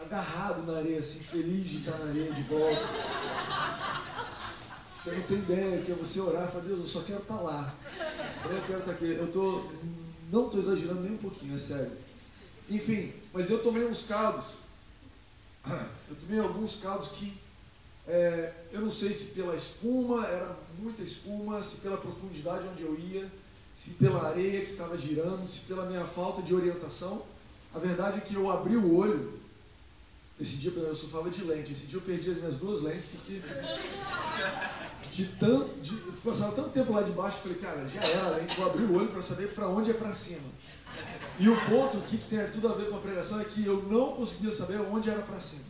[0.00, 2.82] agarrado na areia, assim, feliz de estar na areia de volta.
[4.86, 7.40] Você não tem ideia que é você orar e falar, Deus, eu só quero estar
[7.40, 7.74] lá.
[8.44, 9.04] Eu quero estar aqui.
[9.06, 9.68] Eu tô,
[10.30, 11.92] não estou exagerando nem um pouquinho, é sério.
[12.68, 14.54] Enfim, mas eu tomei uns caldos.
[16.08, 17.36] Eu tomei alguns caldos que
[18.06, 22.98] é, eu não sei se pela espuma, era muita espuma, se pela profundidade onde eu
[22.98, 23.30] ia,
[23.82, 27.22] se pela areia que estava girando, se pela minha falta de orientação.
[27.74, 29.42] A verdade é que eu abri o olho
[30.42, 31.70] esse dia eu surfava de lente.
[31.70, 33.40] Esse dia eu perdi as minhas duas lentes porque
[35.12, 38.56] de tanto, de, passava tanto tempo lá de baixo que falei, cara, já era lente,
[38.56, 40.48] vou abrir o olho para saber para onde é para cima.
[41.38, 43.84] E o ponto aqui que tem tudo a ver com a pregação é que eu
[43.84, 45.62] não conseguia saber onde era para cima.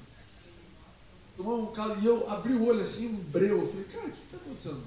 [1.37, 3.61] Tomou um calo e eu abri o olho assim, um breu.
[3.61, 4.83] Eu falei, cara, o que está acontecendo?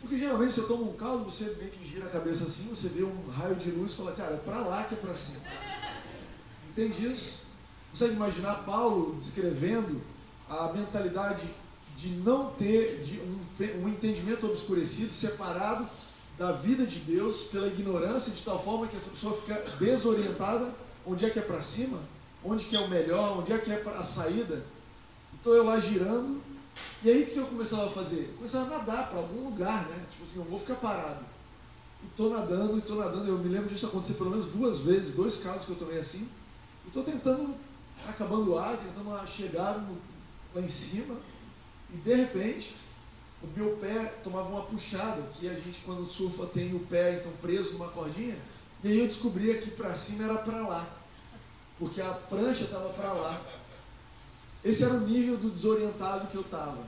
[0.00, 3.02] Porque geralmente você toma um caldo, você meio que gira a cabeça assim, você vê
[3.02, 5.40] um raio de luz e fala, cara, é para lá que é para cima.
[6.70, 7.42] Entende isso?
[7.90, 10.00] Consegue imaginar Paulo descrevendo
[10.48, 11.42] a mentalidade
[11.96, 15.86] de não ter de um, um entendimento obscurecido, separado
[16.38, 20.72] da vida de Deus pela ignorância, de tal forma que essa pessoa fica desorientada
[21.04, 21.98] onde é que é para cima,
[22.44, 24.64] onde que é o melhor, onde é que é a saída.
[25.34, 26.40] Estou eu lá girando,
[27.02, 28.28] e aí o que eu começava a fazer?
[28.30, 30.04] Eu começava a nadar para algum lugar, né?
[30.10, 31.24] Tipo assim, não vou ficar parado.
[32.02, 35.14] E estou nadando, e estou nadando, eu me lembro disso acontecer pelo menos duas vezes,
[35.14, 36.28] dois casos que eu tomei assim.
[36.84, 37.54] E estou tentando
[38.06, 39.98] acabando o ar, tentando chegar no,
[40.54, 41.16] lá em cima,
[41.92, 42.76] e de repente
[43.42, 47.32] o meu pé tomava uma puxada, que a gente quando surfa tem o pé então
[47.40, 48.36] preso numa cordinha,
[48.82, 50.88] e aí eu descobria que para cima era para lá,
[51.78, 53.57] porque a prancha estava para lá.
[54.64, 56.78] Esse era o nível do desorientado que eu estava.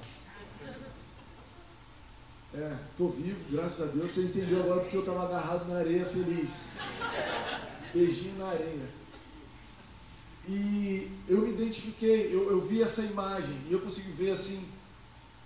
[2.53, 4.11] É, tô vivo, graças a Deus.
[4.11, 6.71] Você entendeu agora porque eu estava agarrado na areia feliz.
[7.95, 9.01] Beijinho na areia.
[10.49, 14.67] E eu me identifiquei, eu, eu vi essa imagem e eu consegui ver assim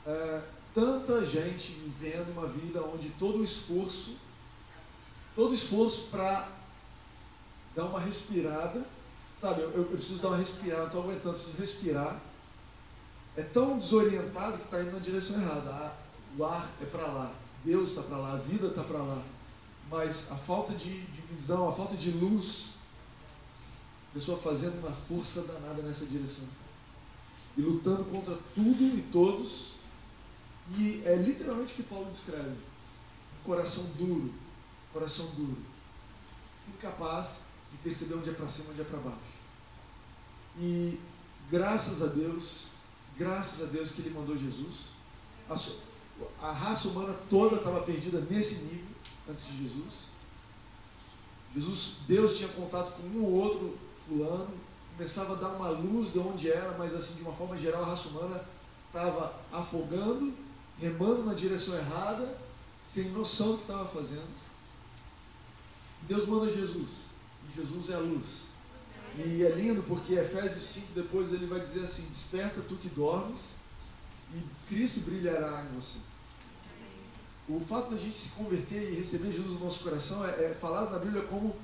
[0.06, 0.40] é,
[0.74, 4.16] tanta gente vivendo uma vida onde todo o esforço,
[5.36, 6.50] todo esforço para
[7.76, 8.86] dar uma respirada,
[9.38, 9.62] sabe?
[9.62, 12.20] Eu, eu, preciso dar uma respirada, estou aguentando, preciso respirar.
[13.36, 15.70] É tão desorientado que está indo na direção errada.
[15.70, 15.96] Ah,
[16.36, 17.32] o ar é para lá,
[17.64, 19.22] Deus está para lá, a vida está para lá.
[19.90, 22.70] Mas a falta de, de visão, a falta de luz,
[24.10, 26.46] a pessoa fazendo uma força danada nessa direção.
[27.56, 29.74] E lutando contra tudo e todos
[30.70, 32.56] e é literalmente o que Paulo descreve.
[33.44, 34.32] Coração duro,
[34.92, 35.58] coração duro.
[36.68, 37.40] Incapaz
[37.74, 39.34] de perceber onde é para cima, onde é para baixo.
[40.58, 40.98] E
[41.50, 42.68] graças a Deus,
[43.18, 44.94] graças a Deus que ele mandou Jesus.
[45.48, 48.86] A, a raça humana toda estava perdida nesse nível
[49.28, 49.92] antes de Jesus.
[51.54, 54.48] Jesus, Deus tinha contato com um ou outro fulano,
[54.96, 57.86] começava a dar uma luz de onde era, mas assim, de uma forma geral, a
[57.86, 58.44] raça humana
[58.88, 60.34] estava afogando
[60.80, 62.36] remando na direção errada,
[62.82, 64.44] sem noção do que estava fazendo.
[66.02, 67.03] Deus manda Jesus, e
[67.54, 68.44] Jesus é a luz.
[69.16, 73.52] E é lindo porque Efésios 5 depois ele vai dizer assim: Desperta tu que dormes,
[74.34, 75.98] e Cristo brilhará em você.
[77.48, 80.90] O fato da gente se converter e receber Jesus no nosso coração é, é falado
[80.90, 81.54] na Bíblia como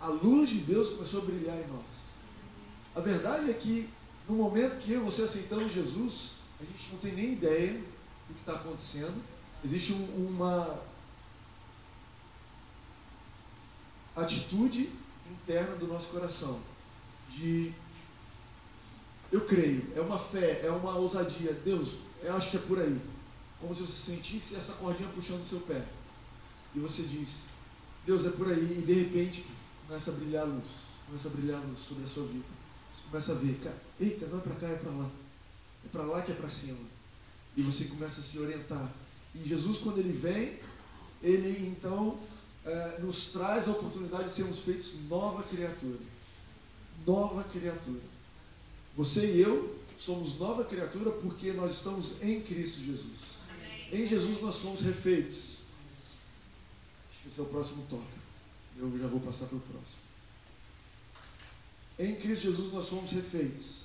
[0.00, 1.84] a luz de Deus começou a brilhar em nós.
[2.94, 3.88] A verdade é que
[4.28, 7.80] no momento que eu e você aceitamos Jesus, a gente não tem nem ideia
[8.28, 9.22] o que está acontecendo.
[9.64, 10.80] Existe um, uma
[14.16, 14.90] atitude
[15.30, 16.60] interna do nosso coração
[17.30, 17.72] de
[19.32, 21.52] eu creio, é uma fé, é uma ousadia.
[21.52, 21.90] Deus,
[22.22, 23.00] eu acho que é por aí.
[23.60, 25.84] Como se você sentisse essa cordinha puxando o seu pé.
[26.74, 27.44] E você diz,
[28.04, 28.78] Deus, é por aí.
[28.78, 29.46] E de repente
[29.86, 30.66] começa a brilhar a luz.
[31.06, 32.44] Começa a brilhar a luz sobre a sua vida.
[32.92, 35.10] Você começa a ver, cara, eita, não é para cá, é para lá.
[35.84, 36.78] É para lá que é para cima.
[37.56, 38.92] E você começa a se orientar.
[39.34, 40.58] E Jesus, quando ele vem,
[41.22, 42.18] ele então
[42.64, 45.98] é, nos traz a oportunidade de sermos feitos nova criatura.
[47.06, 48.02] Nova criatura.
[48.96, 53.18] Você e eu somos nova criatura porque nós estamos em Cristo Jesus.
[53.48, 54.02] Amém.
[54.02, 55.58] Em Jesus nós somos refeitos.
[57.26, 58.20] Esse é o próximo toque.
[58.78, 60.00] Eu já vou passar para o próximo.
[61.98, 63.80] Em Cristo Jesus nós somos refeitos.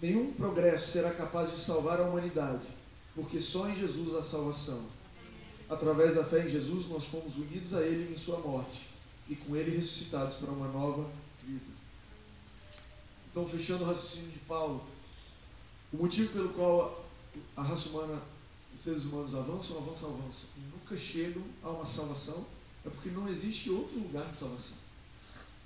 [0.00, 2.66] Nenhum progresso será capaz de salvar a humanidade,
[3.14, 4.84] porque só em Jesus há salvação.
[5.68, 8.86] Através da fé em Jesus, nós fomos unidos a Ele em Sua morte
[9.28, 11.08] e com Ele ressuscitados para uma nova
[11.42, 11.72] vida.
[13.30, 14.84] Então, fechando o raciocínio de Paulo,
[15.92, 17.04] o motivo pelo qual
[17.56, 18.20] a raça humana,
[18.74, 22.44] os seres humanos avançam, avançam, avançam e nunca chegam a uma salvação
[22.84, 24.76] é porque não existe outro lugar de salvação.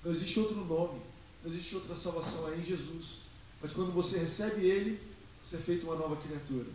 [0.05, 1.01] Não existe outro nome,
[1.43, 3.19] não existe outra salvação aí em Jesus.
[3.61, 5.01] Mas quando você recebe Ele,
[5.43, 6.67] você é feito uma nova criatura.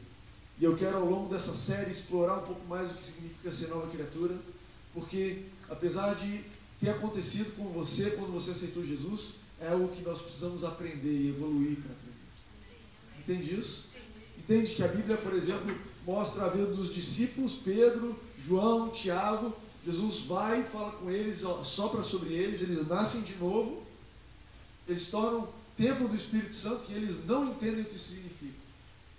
[0.60, 3.68] E eu quero ao longo dessa série explorar um pouco mais o que significa ser
[3.68, 4.36] nova criatura,
[4.94, 6.44] porque apesar de
[6.80, 11.30] ter acontecido com você quando você aceitou Jesus, é algo que nós precisamos aprender e
[11.30, 12.14] evoluir para aprender.
[13.20, 13.86] Entende isso?
[14.38, 19.54] Entende que a Bíblia, por exemplo, mostra a vida dos discípulos, Pedro, João, Tiago.
[19.86, 23.84] Jesus vai e fala com eles, sopra sobre eles, eles nascem de novo,
[24.88, 28.63] eles tornam templo do Espírito Santo e eles não entendem o que significa.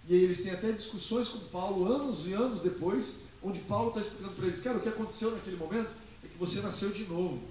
[0.09, 4.01] E aí eles têm até discussões com Paulo anos e anos depois, onde Paulo está
[4.01, 5.90] explicando para eles, cara, o que aconteceu naquele momento
[6.23, 7.43] é que você nasceu de novo.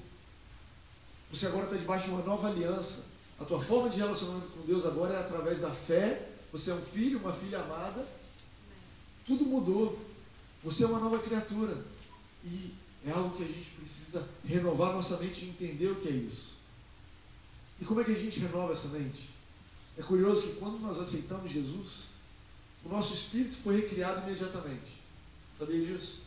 [1.32, 3.06] Você agora está debaixo de uma nova aliança.
[3.40, 6.30] A tua forma de relacionamento com Deus agora é através da fé.
[6.52, 8.08] Você é um filho, uma filha amada.
[9.26, 10.00] Tudo mudou.
[10.64, 11.76] Você é uma nova criatura.
[12.46, 12.72] E
[13.06, 16.54] é algo que a gente precisa renovar nossa mente e entender o que é isso.
[17.82, 19.30] E como é que a gente renova essa mente?
[19.98, 22.13] É curioso que quando nós aceitamos Jesus,
[22.86, 24.98] o nosso espírito foi recriado imediatamente.
[25.58, 26.22] Sabia disso?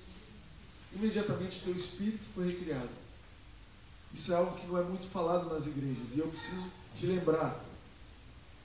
[0.94, 2.88] Imediatamente teu espírito foi recriado.
[4.14, 6.14] Isso é algo que não é muito falado nas igrejas.
[6.14, 7.62] E eu preciso te lembrar.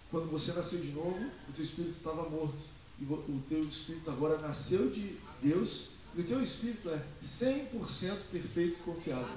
[0.09, 2.59] Quando você nasceu de novo, o teu espírito estava morto.
[2.99, 5.89] E o teu espírito agora nasceu de Deus.
[6.15, 9.35] E o teu espírito é 100% perfeito e confiável.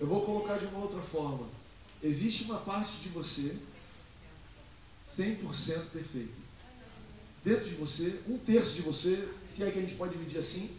[0.00, 1.46] Eu vou colocar de uma outra forma.
[2.02, 3.56] Existe uma parte de você
[5.16, 6.44] 100% perfeita.
[7.44, 10.70] Dentro de você, um terço de você, se é que a gente pode dividir assim,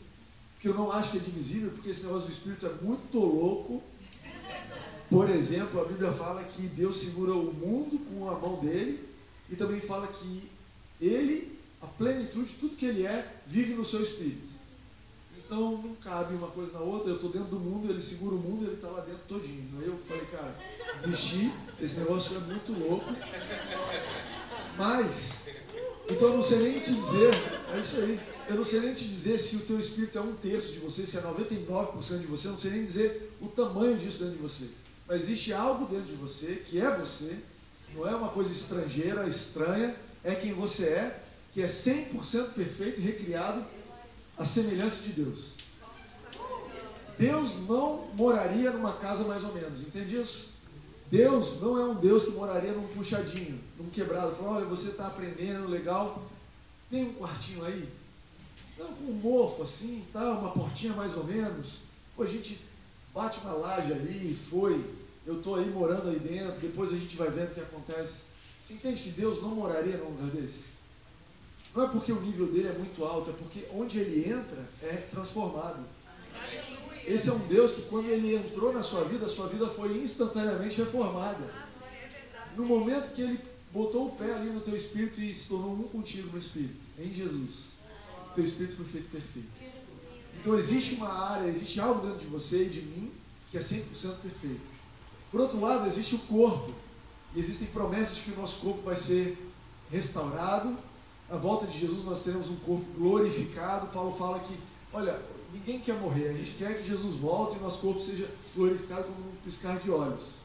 [0.53, 3.83] porque eu não acho que é divisível, porque esse negócio do Espírito é muito louco.
[5.09, 9.07] Por exemplo, a Bíblia fala que Deus segura o mundo com a mão dele,
[9.49, 10.49] e também fala que
[10.99, 14.55] ele, a plenitude, tudo que ele é, vive no seu espírito.
[15.37, 18.39] Então não cabe uma coisa na outra, eu estou dentro do mundo, ele segura o
[18.39, 19.79] mundo, ele está lá dentro todinho.
[19.79, 20.55] Aí eu falei, cara,
[20.99, 23.05] desisti, esse negócio é muito louco.
[24.75, 25.44] Mas,
[26.09, 27.33] então eu não sei nem te dizer,
[27.73, 30.35] é isso aí, eu não sei nem te dizer se o teu espírito é um
[30.35, 33.97] terço de você, se é 99% de você, eu não sei nem dizer o tamanho
[33.97, 34.65] disso dentro de você.
[35.07, 37.37] Mas existe algo dentro de você que é você,
[37.95, 43.03] não é uma coisa estrangeira, estranha, é quem você é, que é 100% perfeito e
[43.03, 43.63] recriado
[44.37, 45.55] à semelhança de Deus.
[47.17, 50.54] Deus não moraria numa casa mais ou menos, entende isso?
[51.11, 54.35] Deus não é um Deus que moraria num puxadinho, num quebrado.
[54.35, 56.23] Falou, olha, você está aprendendo, legal,
[56.89, 57.87] tem um quartinho aí?
[58.77, 61.77] Não, com um mofo assim, tá, uma portinha mais ou menos.
[62.15, 62.59] Pô, a gente
[63.13, 64.83] bate uma laje ali, foi,
[65.25, 68.23] eu estou aí morando aí dentro, depois a gente vai vendo o que acontece.
[68.65, 70.65] Você entende que Deus não moraria num lugar desse?
[71.73, 75.07] Não é porque o nível dele é muito alto, é porque onde ele entra é
[75.11, 75.83] transformado.
[77.07, 79.97] Esse é um Deus que quando ele entrou na sua vida, a sua vida foi
[79.97, 81.53] instantaneamente reformada.
[82.55, 83.39] No momento que ele
[83.71, 87.13] botou o pé ali no teu espírito e se tornou um contigo no espírito, em
[87.13, 87.65] Jesus,
[88.33, 89.49] teu espírito foi feito perfeito.
[90.39, 93.11] Então existe uma área, existe algo dentro de você e de mim
[93.51, 93.83] que é 100%
[94.21, 94.75] perfeito.
[95.31, 96.73] Por outro lado, existe o corpo.
[97.35, 99.37] E existem promessas de que o nosso corpo vai ser
[99.91, 100.77] restaurado.
[101.29, 103.87] Na volta de Jesus nós teremos um corpo glorificado.
[103.87, 104.55] Paulo fala que,
[104.93, 105.19] olha,
[105.55, 109.29] ninguém quer morrer, a gente quer que Jesus volte e nosso corpo seja glorificado como
[109.31, 110.35] um piscar de olhos.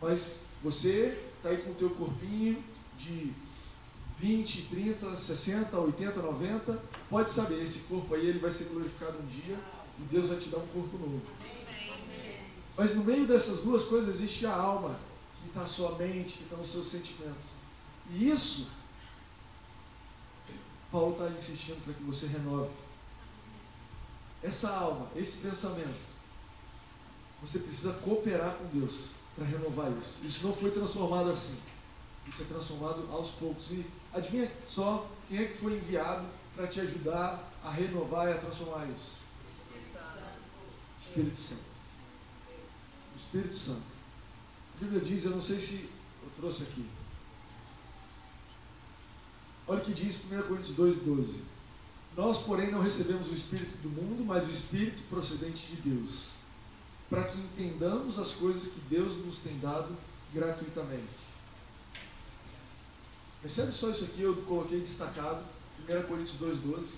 [0.00, 2.62] Mas você está aí com o teu corpinho
[2.98, 3.32] de
[4.20, 9.26] 20, 30, 60, 80, 90, pode saber, esse corpo aí ele vai ser glorificado um
[9.26, 9.58] dia
[9.98, 11.22] e Deus vai te dar um corpo novo.
[12.76, 14.98] Mas no meio dessas duas coisas existe a alma,
[15.40, 17.50] que está a sua mente, que estão os seus sentimentos.
[18.10, 18.68] E isso,
[20.92, 22.70] Paulo está insistindo para que você renove.
[24.42, 26.10] Essa alma, esse pensamento,
[27.42, 30.16] você precisa cooperar com Deus para renovar isso.
[30.22, 31.56] Isso não foi transformado assim.
[32.26, 33.70] Isso é transformado aos poucos.
[33.70, 38.38] E adivinha só quem é que foi enviado para te ajudar a renovar e a
[38.38, 39.12] transformar isso?
[41.00, 41.62] Espírito Santo.
[43.16, 44.00] Espírito Santo.
[44.76, 45.90] A Bíblia diz, eu não sei se
[46.22, 46.88] eu trouxe aqui.
[49.66, 51.42] Olha o que diz 1 Coríntios 2,12.
[52.20, 56.24] Nós, porém, não recebemos o Espírito do mundo, mas o Espírito procedente de Deus,
[57.08, 59.96] para que entendamos as coisas que Deus nos tem dado
[60.34, 61.08] gratuitamente.
[63.40, 65.42] Percebe só isso aqui, eu coloquei destacado,
[65.88, 66.88] 1 Coríntios 2,12.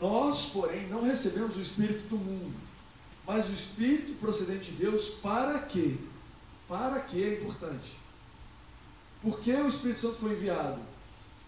[0.00, 2.58] Nós, porém, não recebemos o Espírito do mundo,
[3.26, 5.98] mas o Espírito procedente de Deus, para quê?
[6.66, 7.92] Para que é importante?
[9.20, 10.80] Por que o Espírito Santo foi enviado?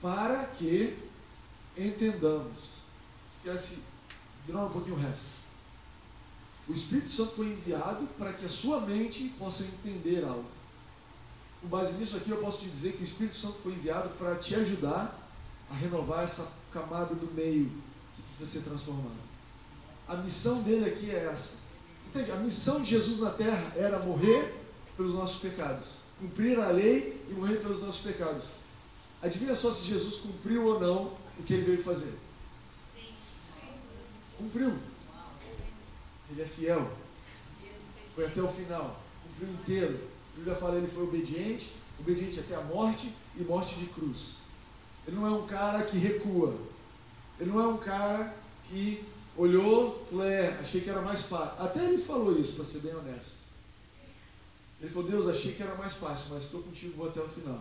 [0.03, 0.95] Para que
[1.75, 2.78] entendamos.
[3.49, 3.79] Esquece,
[4.47, 5.27] ignora um pouquinho o resto.
[6.69, 10.45] O Espírito Santo foi enviado para que a sua mente possa entender algo.
[11.63, 14.37] Com base nisso aqui, eu posso te dizer que o Espírito Santo foi enviado para
[14.37, 15.19] te ajudar
[15.71, 17.73] a renovar essa camada do meio
[18.15, 19.17] que precisa ser transformada.
[20.07, 21.55] A missão dele aqui é essa.
[22.07, 22.31] Entende?
[22.31, 24.55] A missão de Jesus na terra era morrer
[24.95, 28.45] pelos nossos pecados, cumprir a lei e morrer pelos nossos pecados.
[29.23, 32.28] Adivinha só se Jesus cumpriu ou não o que ele veio fazer?
[34.39, 34.79] Cumpriu.
[36.31, 36.91] Ele é fiel.
[38.15, 39.01] Foi até o final.
[39.23, 40.09] Cumpriu inteiro.
[40.33, 44.37] A Bíblia fala ele foi obediente, obediente até a morte e morte de cruz.
[45.07, 46.57] Ele não é um cara que recua.
[47.41, 48.35] Ele não é um cara
[48.69, 49.05] que
[49.37, 51.63] olhou, falou, é, achei que era mais fácil.
[51.63, 53.39] Até ele falou isso, para ser bem honesto.
[54.81, 57.61] Ele falou, Deus, achei que era mais fácil, mas estou contigo, vou até o final.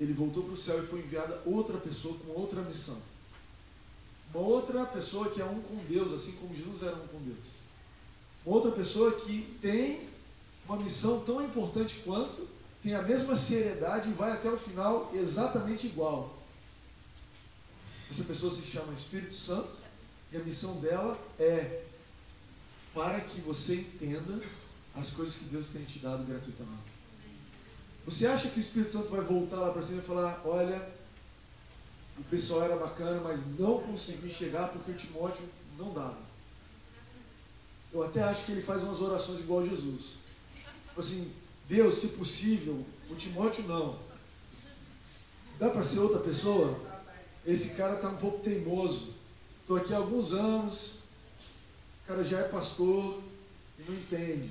[0.00, 3.00] Ele voltou para o céu e foi enviada outra pessoa com outra missão.
[4.34, 7.46] Uma outra pessoa que é um com Deus, assim como Jesus era um com Deus.
[8.44, 10.08] Uma outra pessoa que tem
[10.66, 12.48] uma missão tão importante quanto,
[12.82, 16.36] tem a mesma seriedade e vai até o final exatamente igual.
[18.10, 19.76] Essa pessoa se chama Espírito Santo
[20.32, 21.82] e a missão dela é
[22.94, 24.42] para que você entenda
[24.94, 26.92] as coisas que Deus tem te dado gratuitamente.
[28.04, 30.90] Você acha que o Espírito Santo vai voltar lá para cima e falar: olha,
[32.18, 35.48] o pessoal era bacana, mas não consegui chegar porque o Timóteo
[35.78, 36.18] não dava.
[37.92, 40.12] Eu até acho que ele faz umas orações igual a Jesus.
[40.88, 41.32] Tipo assim,
[41.68, 43.98] Deus, se possível, o Timóteo não.
[45.58, 46.78] Dá para ser outra pessoa?
[47.46, 49.14] Esse cara está um pouco teimoso.
[49.60, 50.98] Estou aqui há alguns anos,
[52.02, 53.22] o cara já é pastor
[53.78, 54.50] e não entende.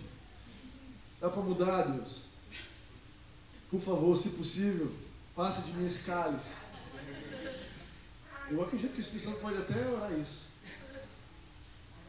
[1.19, 2.23] Dá para mudar, Deus?
[3.69, 4.91] Por favor, se possível,
[5.35, 6.55] passa de mim esse cálice.
[8.51, 10.47] Eu acredito que o Espírito Santo pode até orar isso.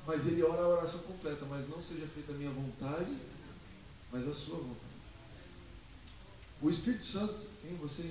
[0.04, 3.16] Mas ele ora a oração completa, mas não seja feita a minha vontade,
[4.10, 4.92] mas a sua vontade.
[6.60, 8.10] O Espírito Santo em você,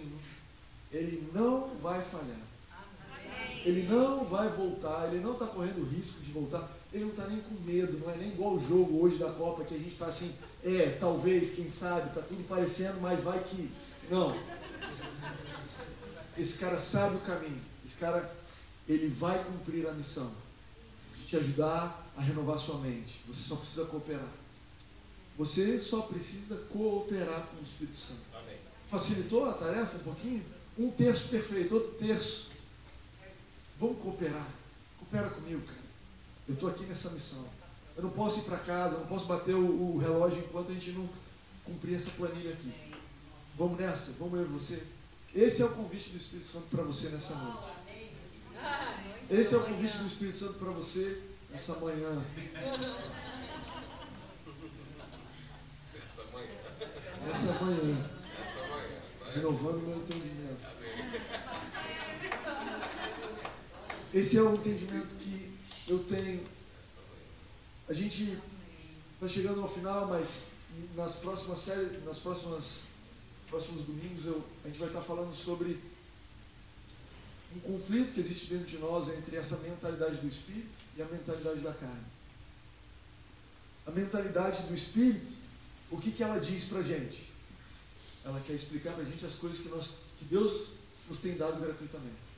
[0.91, 2.39] ele não vai falhar.
[3.65, 7.41] Ele não vai voltar, ele não está correndo risco de voltar, ele não está nem
[7.41, 10.05] com medo, não é nem igual o jogo hoje da Copa que a gente está
[10.05, 13.69] assim, é, talvez, quem sabe, está tudo parecendo, mas vai que.
[14.09, 14.37] Não.
[16.37, 17.70] Esse cara sabe o caminho.
[17.85, 18.35] Esse cara,
[18.87, 20.31] ele vai cumprir a missão
[21.17, 23.21] de te ajudar a renovar sua mente.
[23.27, 24.31] Você só precisa cooperar.
[25.37, 28.21] Você só precisa cooperar com o Espírito Santo.
[28.33, 28.57] Amém.
[28.89, 30.43] Facilitou a tarefa um pouquinho?
[30.77, 32.49] Um terço perfeito, outro terço.
[33.79, 34.47] Vamos cooperar.
[34.99, 35.81] Coopera comigo, cara.
[36.47, 37.43] Eu estou aqui nessa missão.
[37.95, 40.91] Eu não posso ir para casa, não posso bater o, o, relógio enquanto a gente
[40.91, 41.09] não
[41.65, 42.71] cumprir essa planilha aqui.
[43.57, 44.13] Vamos nessa?
[44.13, 44.83] Vamos eu e você?
[45.33, 47.71] Esse é o convite do Espírito Santo para você nessa noite.
[49.29, 52.21] Esse é o convite do Espírito Santo para você nessa manhã.
[56.03, 56.49] Essa manhã.
[57.29, 58.09] Essa manhã.
[58.41, 59.33] Essa manhã.
[59.33, 60.67] Renovando meu entendimento.
[64.13, 65.57] Esse é o entendimento que
[65.87, 66.45] eu tenho.
[67.87, 68.37] A gente
[69.13, 70.51] está chegando ao final, mas
[70.93, 72.90] nas próximas séries, nas próximas
[73.51, 75.77] próximos domingos eu, a gente vai estar falando sobre
[77.53, 81.59] um conflito que existe dentro de nós entre essa mentalidade do espírito e a mentalidade
[81.59, 82.05] da carne.
[83.85, 85.33] A mentalidade do espírito,
[85.91, 87.29] o que, que ela diz para a gente?
[88.23, 90.69] Ela quer explicar para a gente as coisas que, nós, que Deus
[91.09, 92.31] nos tem dado gratuitamente.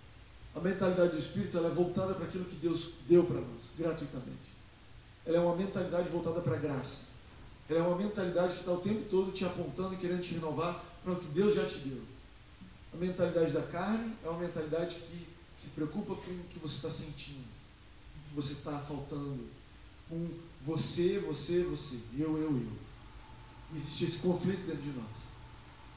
[0.56, 4.52] A mentalidade do espírito ela é voltada para aquilo que Deus deu para nós, gratuitamente.
[5.28, 7.04] Ela é uma mentalidade voltada para a graça.
[7.70, 10.93] Ela é uma mentalidade que está o tempo todo te apontando e querendo te renovar
[11.04, 12.02] para o que Deus já te deu.
[12.94, 15.28] A mentalidade da carne é uma mentalidade que
[15.60, 19.40] se preocupa com o que você está sentindo, o que você está faltando,
[20.10, 20.30] com
[20.66, 22.84] você, você, você, eu, eu, eu.
[23.76, 25.34] Existe esse conflito dentro de nós.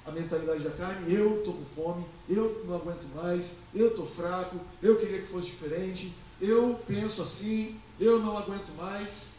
[0.06, 4.58] A mentalidade da carne, eu estou com fome, eu não aguento mais, eu estou fraco,
[4.82, 9.32] eu queria que fosse diferente, eu penso assim, eu não aguento mais,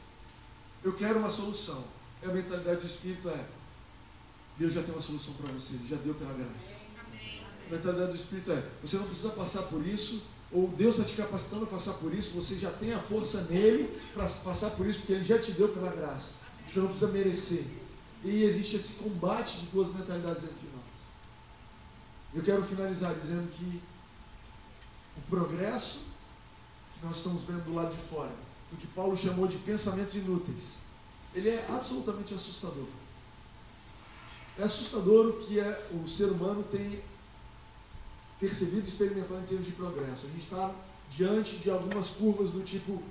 [0.83, 1.83] eu quero uma solução.
[2.21, 3.45] E a mentalidade do Espírito é,
[4.57, 6.75] Deus já tem uma solução para você, Ele já deu pela graça.
[7.67, 11.15] A mentalidade do Espírito é, você não precisa passar por isso, ou Deus está te
[11.15, 14.99] capacitando a passar por isso, você já tem a força nele para passar por isso,
[14.99, 16.35] porque Ele já te deu pela graça.
[16.71, 17.65] Você não precisa merecer.
[18.23, 20.83] E existe esse combate de duas mentalidades dentro de nós.
[22.33, 23.81] Eu quero finalizar dizendo que
[25.17, 26.01] o progresso
[26.99, 28.31] que nós estamos vendo do lado de fora,
[28.71, 30.77] o que Paulo chamou de pensamentos inúteis,
[31.33, 32.87] ele é absolutamente assustador.
[34.59, 37.01] É assustador o que é, o ser humano tem
[38.39, 40.25] percebido e experimentado em termos de progresso.
[40.25, 40.73] A gente está
[41.11, 43.01] diante de algumas curvas do tipo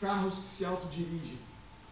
[0.00, 1.38] carros que se autodirigem,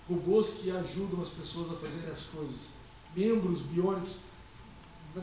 [0.08, 2.68] robôs que ajudam as pessoas a fazerem as coisas,
[3.16, 4.16] membros biônicos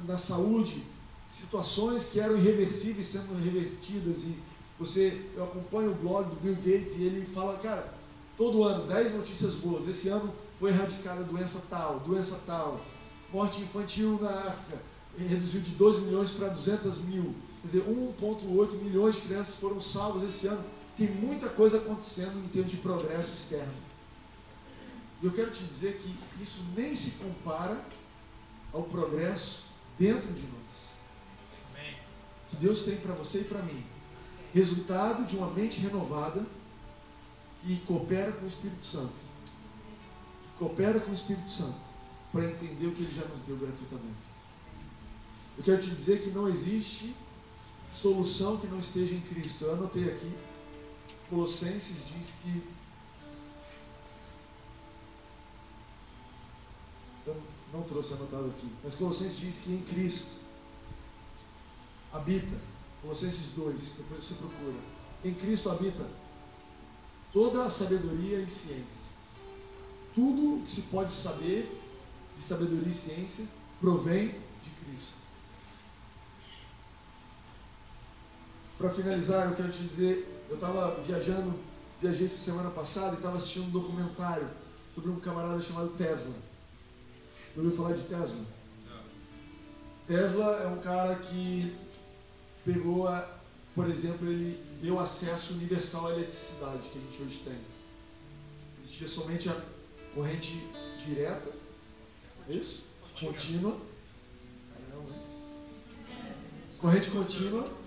[0.05, 0.83] na saúde,
[1.29, 4.39] situações que eram irreversíveis sendo revertidas e
[4.79, 7.93] você, eu acompanho o blog do Bill Gates e ele fala, cara,
[8.37, 9.87] todo ano 10 notícias boas.
[9.89, 12.79] Esse ano foi erradicada doença tal, doença tal,
[13.31, 14.79] morte infantil na África
[15.17, 17.35] reduziu de 2 milhões para 200 mil.
[17.61, 20.63] Quer dizer, 1,8 milhões de crianças foram salvas esse ano.
[20.97, 23.73] Tem muita coisa acontecendo em termos de progresso externo.
[25.21, 27.77] E eu quero te dizer que isso nem se compara
[28.71, 29.63] ao progresso
[29.97, 30.59] dentro de nós.
[32.49, 33.83] Que Deus tem para você e para mim.
[34.53, 36.45] Resultado de uma mente renovada
[37.61, 39.13] que coopera com o Espírito Santo.
[39.13, 41.88] Que coopera com o Espírito Santo
[42.31, 44.29] para entender o que ele já nos deu gratuitamente.
[45.57, 47.15] Eu quero te dizer que não existe
[47.93, 49.65] solução que não esteja em Cristo.
[49.65, 50.31] Eu anotei aqui,
[51.29, 52.63] Colossenses diz que
[57.25, 57.41] eu
[57.73, 60.37] não trouxe anotado aqui, mas Colossenses diz que em Cristo
[62.13, 62.55] habita,
[63.01, 64.77] Colossenses 2, depois você procura,
[65.23, 66.05] em Cristo habita
[67.31, 69.09] toda a sabedoria e ciência.
[70.15, 71.78] Tudo que se pode saber
[72.39, 73.45] de sabedoria e ciência
[73.79, 75.19] provém de Cristo.
[78.77, 81.53] Para finalizar, eu quero te dizer, eu estava viajando,
[82.01, 84.49] viajei semana passada e estava assistindo um documentário
[84.95, 86.33] sobre um camarada chamado Tesla.
[87.55, 88.45] Já ouviu falar de Tesla?
[90.07, 91.75] Tesla é um cara que
[92.65, 93.29] pegou, a,
[93.75, 97.57] por exemplo, ele deu acesso universal à eletricidade que a gente hoje tem.
[98.83, 99.61] Existia somente a
[100.15, 100.65] corrente
[101.05, 101.58] direta,
[102.53, 102.83] isso?
[103.19, 103.77] Contínua.
[106.79, 107.79] Corrente contínua.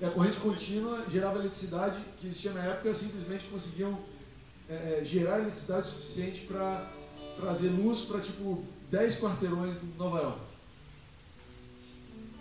[0.00, 3.98] E a corrente contínua gerava eletricidade que existia na época, simplesmente conseguiam
[4.68, 6.92] é, gerar eletricidade suficiente para
[7.36, 10.40] trazer luz para tipo 10 quarteirões de Nova York.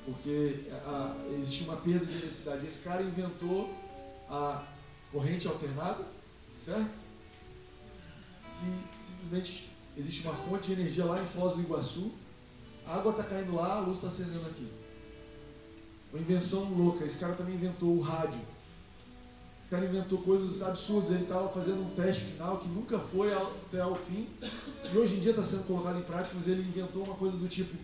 [0.05, 2.67] Porque a, existia uma perda de eletricidade.
[2.67, 3.73] Esse cara inventou
[4.29, 4.63] a
[5.11, 6.03] corrente alternada,
[6.65, 6.99] certo?
[8.63, 12.11] E simplesmente existe uma fonte de energia lá em Foz do Iguaçu.
[12.85, 14.67] A água está caindo lá, a luz está acendendo aqui.
[16.13, 17.03] Uma invenção louca.
[17.05, 18.39] Esse cara também inventou o rádio.
[19.61, 21.11] Esse cara inventou coisas absurdas.
[21.11, 24.27] Ele estava fazendo um teste final que nunca foi até o fim.
[24.93, 27.47] E hoje em dia está sendo colocado em prática, mas ele inventou uma coisa do
[27.47, 27.75] tipo: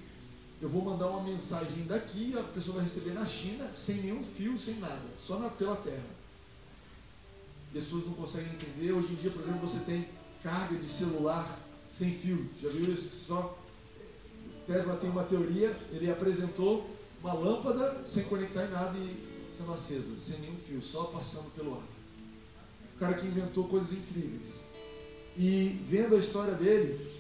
[0.62, 4.60] eu vou mandar uma mensagem daqui, a pessoa vai receber na China, sem nenhum fio,
[4.60, 6.22] sem nada, só na, pela terra.
[7.74, 8.92] E as pessoas não conseguem entender.
[8.92, 10.08] Hoje em dia, por exemplo, você tem
[10.44, 11.58] carga de celular
[11.98, 12.50] sem fio.
[12.62, 13.10] Já viu isso?
[13.28, 13.58] Só
[14.66, 16.90] Tesla tem uma teoria, ele apresentou
[17.22, 21.74] uma lâmpada sem conectar em nada e sendo acesa, sem nenhum fio, só passando pelo
[21.74, 21.84] ar.
[22.96, 24.62] O cara que inventou coisas incríveis.
[25.38, 27.12] E vendo a história dele,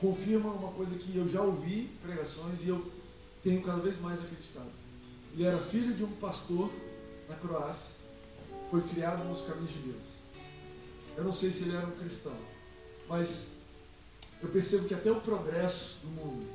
[0.00, 2.92] confirma uma coisa que eu já ouvi pregações e eu
[3.42, 4.70] tenho cada vez mais acreditado.
[5.34, 6.70] Ele era filho de um pastor
[7.28, 7.92] na Croácia,
[8.70, 10.04] foi criado nos caminhos de Deus.
[11.16, 12.36] Eu não sei se ele era um cristão,
[13.08, 13.53] mas
[14.42, 16.46] eu percebo que até o progresso do mundo,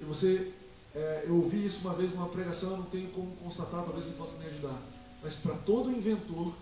[0.00, 0.52] e você,
[0.94, 4.12] é, eu ouvi isso uma vez numa pregação, eu não tenho como constatar, talvez você
[4.12, 4.80] possa me ajudar,
[5.22, 6.52] mas para todo inventor,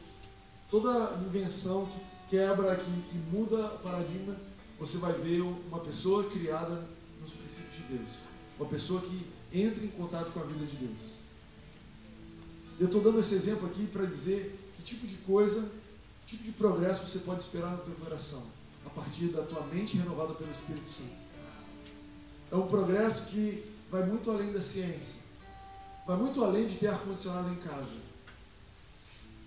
[0.71, 2.01] toda invenção que
[2.31, 4.37] quebra, que, que muda paradigma,
[4.79, 6.85] você vai ver uma pessoa criada
[7.21, 8.09] nos princípios de Deus.
[8.59, 11.15] Uma pessoa que entra em contato com a vida de Deus.
[12.79, 15.71] Eu estou dando esse exemplo aqui para dizer que tipo de coisa,
[16.27, 18.43] que tipo de progresso você pode esperar no teu coração,
[18.95, 21.25] partir da tua mente renovada pelo Espírito Santo.
[22.51, 25.21] É um progresso que vai muito além da ciência,
[26.07, 27.97] vai muito além de ter ar-condicionado em casa,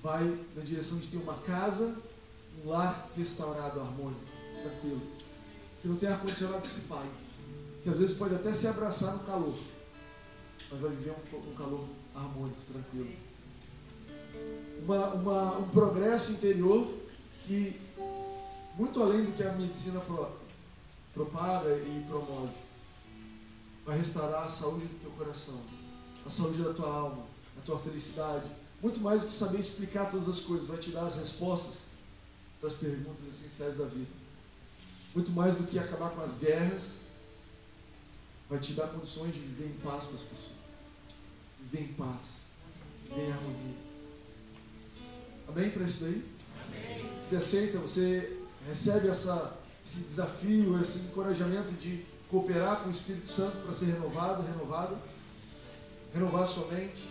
[0.03, 0.23] vai
[0.55, 1.95] na direção de ter uma casa,
[2.63, 4.21] um lar restaurado, harmônico,
[4.61, 5.17] tranquilo
[5.81, 7.09] que não tem ar-condicionado que se pague.
[7.83, 9.57] Que às vezes pode até se abraçar no calor,
[10.69, 13.09] mas vai viver um, um calor harmônico, tranquilo.
[14.83, 16.93] Uma, uma, um progresso interior
[17.45, 17.79] que,
[18.77, 20.29] muito além do que a medicina pro,
[21.13, 22.53] propaga e promove,
[23.85, 25.59] vai restaurar a saúde do teu coração,
[26.25, 27.25] a saúde da tua alma,
[27.57, 28.49] a tua felicidade.
[28.81, 31.77] Muito mais do que saber explicar todas as coisas, vai te dar as respostas
[32.61, 34.27] das perguntas essenciais da vida
[35.17, 36.83] muito mais do que acabar com as guerras,
[38.47, 40.51] vai te dar condições de viver em paz com as pessoas.
[41.59, 42.21] Viver em paz,
[43.03, 43.75] viver em harmonia.
[45.47, 46.23] Amém para isso daí?
[46.67, 47.23] Amém.
[47.23, 48.36] Você aceita, você
[48.67, 54.43] recebe essa, esse desafio, esse encorajamento de cooperar com o Espírito Santo para ser renovado,
[54.43, 54.97] renovado,
[56.13, 57.07] renovar sua mente.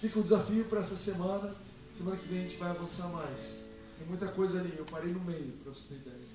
[0.00, 1.54] Fica o desafio para essa semana.
[1.96, 3.60] Semana que vem a gente vai avançar mais.
[3.98, 6.28] Tem muita coisa ali, eu parei no meio, para você ter ideia.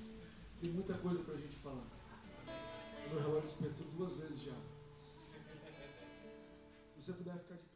[0.60, 1.84] Tem muita coisa para a gente falar.
[3.06, 4.54] O meu relógio despertou duas vezes já.
[6.96, 7.69] Se você puder ficar de.